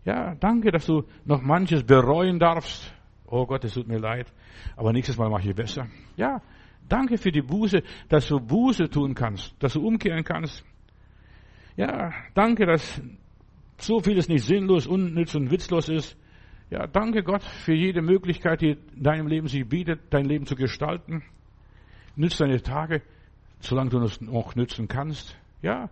[0.05, 2.93] Ja, danke, dass du noch manches bereuen darfst.
[3.25, 4.31] Oh Gott, es tut mir leid.
[4.75, 5.87] Aber nächstes Mal mache ich besser.
[6.15, 6.41] Ja,
[6.87, 10.63] danke für die Buße, dass du Buße tun kannst, dass du umkehren kannst.
[11.75, 13.01] Ja, danke, dass
[13.77, 16.17] so vieles nicht sinnlos, unnütz und witzlos ist.
[16.69, 20.55] Ja, danke Gott für jede Möglichkeit, die in deinem Leben sich bietet, dein Leben zu
[20.55, 21.23] gestalten.
[22.15, 23.01] Nütz deine Tage
[23.59, 25.35] solange du es noch nützen kannst.
[25.61, 25.89] Ja.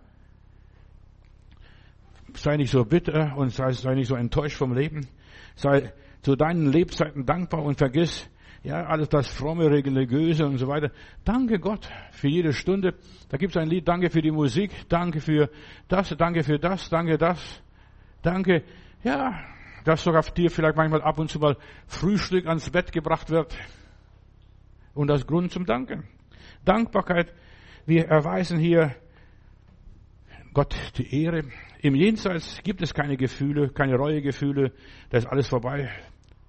[2.34, 5.08] Sei nicht so bitter und sei, sei nicht so enttäuscht vom Leben.
[5.54, 5.92] Sei
[6.22, 8.28] zu deinen Lebzeiten dankbar und vergiss,
[8.62, 10.90] ja, alles das fromme, religiöse und so weiter.
[11.24, 12.94] Danke Gott für jede Stunde.
[13.28, 15.48] Da gibt es ein Lied, danke für die Musik, danke für
[15.86, 17.62] das, danke für das, danke das,
[18.22, 18.64] danke,
[19.04, 19.38] ja,
[19.84, 21.56] dass sogar dir vielleicht manchmal ab und zu mal
[21.86, 23.56] Frühstück ans Bett gebracht wird.
[24.94, 26.02] Und das Grund zum Danken.
[26.64, 27.32] Dankbarkeit
[27.86, 28.94] wir erweisen hier
[30.52, 31.44] Gott die Ehre.
[31.80, 34.72] Im Jenseits gibt es keine Gefühle, keine Reuegefühle.
[35.10, 35.90] Da ist alles vorbei.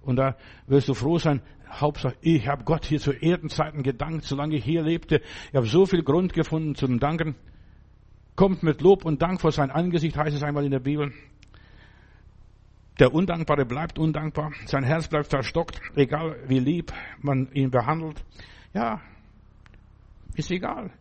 [0.02, 0.36] Und da
[0.66, 1.42] wirst du froh sein.
[1.70, 5.22] Hauptsache, ich habe Gott hier zu Erdenzeiten gedankt, solange ich hier lebte.
[5.50, 7.36] Ich habe so viel Grund gefunden zum Danken.
[8.36, 11.12] Kommt mit Lob und Dank vor sein Angesicht, heißt es einmal in der Bibel.
[13.00, 14.54] Der Undankbare bleibt undankbar.
[14.66, 18.24] Sein Herz bleibt verstockt, egal wie lieb man ihn behandelt.
[18.74, 19.02] Ja,
[20.36, 20.92] ist egal.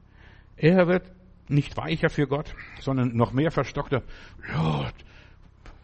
[0.56, 1.10] Er wird
[1.48, 4.02] nicht weicher für Gott, sondern noch mehr verstockter.
[4.48, 4.90] Ja,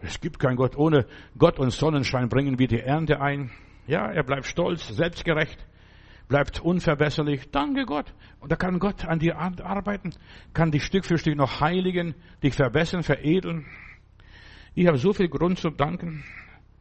[0.01, 0.77] es gibt keinen Gott.
[0.77, 1.07] Ohne
[1.39, 3.51] Gott und Sonnenschein bringen wir die Ernte ein.
[3.87, 5.65] Ja, er bleibt stolz, selbstgerecht,
[6.29, 7.51] bleibt unverbesserlich.
[7.51, 8.13] Danke Gott.
[8.41, 10.11] Und da kann Gott an dir arbeiten,
[10.53, 13.67] kann dich Stück für Stück noch heiligen, dich verbessern, veredeln.
[14.75, 16.25] Ich habe so viel Grund zu danken.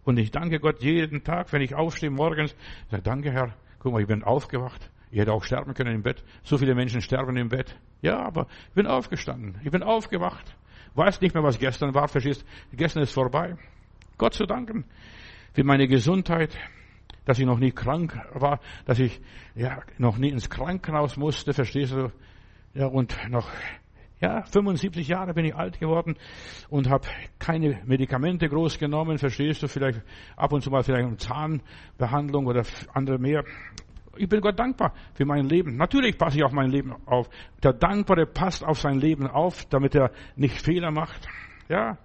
[0.04, 2.56] Und ich danke Gott jeden Tag, wenn ich aufstehe morgens.
[2.86, 3.54] Ich sage, danke Herr.
[3.80, 4.90] Guck mal, ich bin aufgewacht.
[5.12, 6.24] Ich hätte auch sterben können im Bett.
[6.44, 7.76] So viele Menschen sterben im Bett.
[8.02, 9.60] Ja, aber ich bin aufgestanden.
[9.64, 10.56] Ich bin aufgewacht.
[10.96, 12.08] Weiß nicht mehr, was gestern war.
[12.08, 12.46] Verstehst?
[12.72, 13.56] Gestern ist vorbei.
[14.18, 14.86] Gott zu danken
[15.54, 16.58] für meine Gesundheit,
[17.26, 19.22] dass ich noch nie krank war, dass ich
[19.54, 21.54] ja noch nie ins Krankenhaus musste.
[21.54, 22.12] Verstehst du?
[22.74, 23.50] Ja, und noch
[24.22, 26.16] Ja, 75 Jahre bin ich alt geworden
[26.70, 27.08] und habe
[27.40, 30.04] keine Medikamente groß genommen, verstehst du, vielleicht
[30.36, 33.44] ab und zu mal vielleicht eine Zahnbehandlung oder andere mehr.
[34.18, 35.78] Ich bin Gott dankbar für mein Leben.
[35.78, 37.30] Natürlich passe ich auf mein Leben auf.
[37.64, 41.28] Der Dankbare passt auf sein Leben auf, damit er nicht Fehler macht.
[41.70, 41.98] Ja,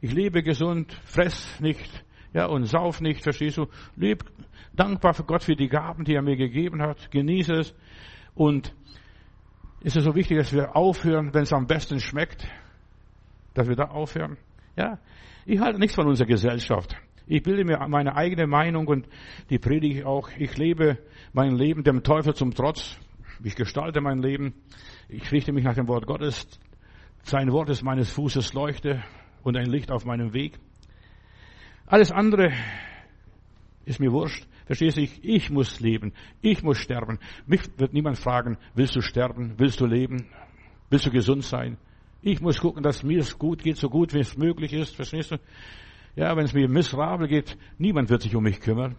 [0.00, 2.04] ich lebe gesund, fress nicht,
[2.34, 3.68] ja, und sauf nicht, verstehst du?
[3.96, 4.24] Leb
[4.74, 7.10] dankbar für Gott für die Gaben, die er mir gegeben hat.
[7.12, 7.74] Genieße es.
[8.34, 8.74] Und
[9.80, 12.48] ist es so wichtig, dass wir aufhören, wenn es am besten schmeckt,
[13.54, 14.36] dass wir da aufhören.
[14.76, 14.98] Ja,
[15.46, 16.96] ich halte nichts von unserer Gesellschaft.
[17.26, 19.08] Ich bilde mir meine eigene Meinung und
[19.48, 20.28] die predige ich auch.
[20.38, 20.98] Ich lebe
[21.32, 22.98] mein Leben dem Teufel zum Trotz.
[23.42, 24.54] Ich gestalte mein Leben.
[25.08, 26.46] Ich richte mich nach dem Wort Gottes.
[27.22, 29.02] Sein Wort ist meines Fußes Leuchte
[29.42, 30.58] und ein Licht auf meinem Weg.
[31.86, 32.52] Alles andere
[33.86, 34.46] ist mir wurscht.
[34.66, 35.02] Verstehst du?
[35.02, 36.12] Ich, ich muss leben.
[36.42, 37.18] Ich muss sterben.
[37.46, 39.54] Mich wird niemand fragen, willst du sterben?
[39.56, 40.26] Willst du leben?
[40.90, 41.78] Willst du gesund sein?
[42.20, 44.94] Ich muss gucken, dass mir es gut geht, so gut wie es möglich ist.
[44.94, 45.36] Verstehst du?
[46.16, 48.96] Ja, wenn es mir miserabel geht, niemand wird sich um mich kümmern.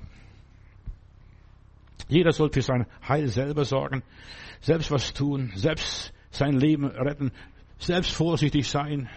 [2.07, 4.03] Jeder soll für sein Heil selber sorgen,
[4.61, 7.31] selbst was tun, selbst sein Leben retten,
[7.79, 9.09] selbst vorsichtig sein,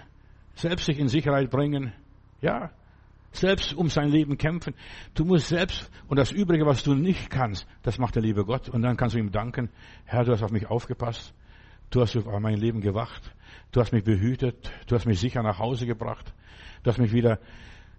[0.54, 1.92] selbst sich in Sicherheit bringen.
[2.40, 2.70] Ja,
[3.32, 4.74] selbst um sein Leben kämpfen.
[5.14, 8.68] Du musst selbst, und das Übrige, was du nicht kannst, das macht der liebe Gott.
[8.68, 9.70] Und dann kannst du ihm danken,
[10.04, 11.34] Herr, du hast auf mich aufgepasst.
[11.90, 13.34] Du hast auf mein Leben gewacht.
[13.72, 14.70] Du hast mich behütet.
[14.86, 16.32] Du hast mich sicher nach Hause gebracht.
[16.82, 17.38] Du hast mich wieder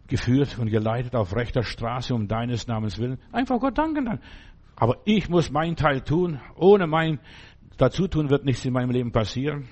[0.10, 3.18] geführt und geleitet auf rechter Straße um deines Namens willen.
[3.32, 4.20] Einfach Gott danken dann.
[4.76, 6.40] Aber ich muss meinen Teil tun.
[6.56, 7.20] Ohne mein
[7.78, 9.68] Dazutun wird nichts in meinem Leben passieren.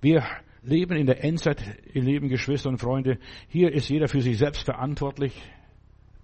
[0.00, 0.22] Wir
[0.62, 1.62] leben in der Endzeit,
[1.94, 3.18] ihr lieben Geschwister und Freunde.
[3.48, 5.40] Hier ist jeder für sich selbst verantwortlich,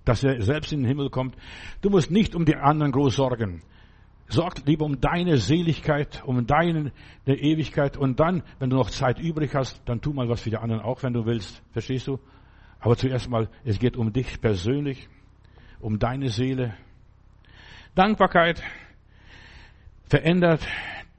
[0.05, 1.37] dass er selbst in den Himmel kommt.
[1.81, 3.63] Du musst nicht um die anderen groß sorgen.
[4.29, 6.93] Sorg lieber um deine Seligkeit, um deine
[7.27, 10.57] Ewigkeit und dann, wenn du noch Zeit übrig hast, dann tu mal was für die
[10.57, 11.63] anderen auch, wenn du willst.
[11.73, 12.19] Verstehst du?
[12.83, 15.09] Aber zuerst mal, es geht um dich persönlich,
[15.81, 16.75] um deine Seele.
[17.95, 18.61] Dankbarkeit
[20.09, 20.67] verändert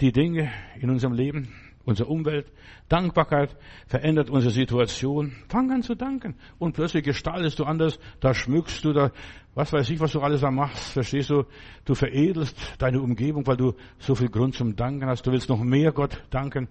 [0.01, 0.51] die Dinge
[0.81, 1.55] in unserem Leben,
[1.85, 2.51] unsere Umwelt.
[2.89, 3.55] Dankbarkeit
[3.87, 5.37] verändert unsere Situation.
[5.47, 6.35] Fang an zu danken.
[6.59, 9.11] Und plötzlich gestaltest du anders, da schmückst du, da,
[9.55, 10.91] was weiß ich, was du alles da machst.
[10.91, 11.45] Verstehst du?
[11.85, 15.25] Du veredelst deine Umgebung, weil du so viel Grund zum Danken hast.
[15.25, 16.67] Du willst noch mehr Gott danken,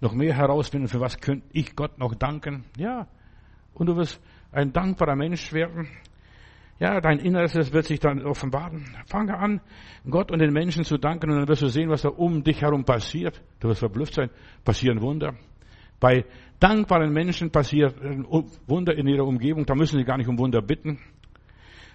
[0.00, 2.64] noch mehr herausfinden, für was könnte ich Gott noch danken.
[2.76, 3.08] Ja,
[3.78, 4.20] und du wirst
[4.52, 5.88] ein dankbarer Mensch werden.
[6.80, 8.84] Ja, dein Inneres wird sich dann offenbaren.
[9.06, 9.60] Fange an,
[10.08, 12.62] Gott und den Menschen zu danken und dann wirst du sehen, was da um dich
[12.62, 13.42] herum passiert.
[13.58, 14.30] Du wirst verblüfft sein.
[14.64, 15.34] Passieren Wunder.
[15.98, 16.24] Bei
[16.60, 17.96] dankbaren Menschen passiert
[18.66, 19.66] Wunder in ihrer Umgebung.
[19.66, 21.00] Da müssen sie gar nicht um Wunder bitten.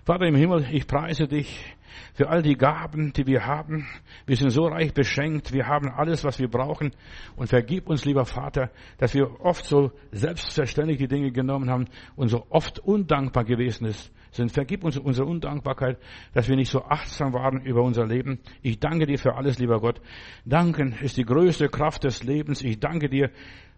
[0.06, 1.78] Vater im Himmel, ich preise dich
[2.14, 3.88] für all die Gaben, die wir haben.
[4.26, 6.92] Wir sind so reich beschenkt, wir haben alles, was wir brauchen.
[7.38, 11.86] Und vergib uns, lieber Vater, dass wir oft so selbstverständlich die Dinge genommen haben
[12.18, 13.94] und so oft undankbar gewesen
[14.32, 14.52] sind.
[14.52, 15.98] Vergib uns unsere Undankbarkeit,
[16.34, 18.40] dass wir nicht so achtsam waren über unser Leben.
[18.62, 20.02] Ich danke dir für alles, lieber Gott.
[20.44, 22.62] Danken ist die größte Kraft des Lebens.
[22.62, 23.32] Ich danke dir,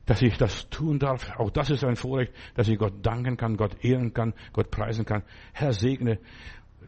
[0.06, 1.32] dass ich das tun darf.
[1.38, 5.06] Auch das ist ein Vorrecht, dass ich Gott danken kann, Gott ehren kann, Gott preisen
[5.06, 5.24] kann.
[5.54, 6.20] Herr, segne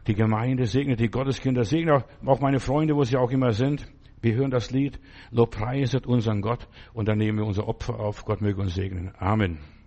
[0.06, 3.86] die Gemeinde, segne die Gotteskinder, segne auch meine Freunde, wo sie auch immer sind.
[4.20, 4.98] Wir hören das Lied,
[5.30, 8.24] Lobpreiset unseren Gott und dann nehmen wir unser Opfer auf.
[8.24, 9.12] Gott möge uns segnen.
[9.18, 9.77] Amen.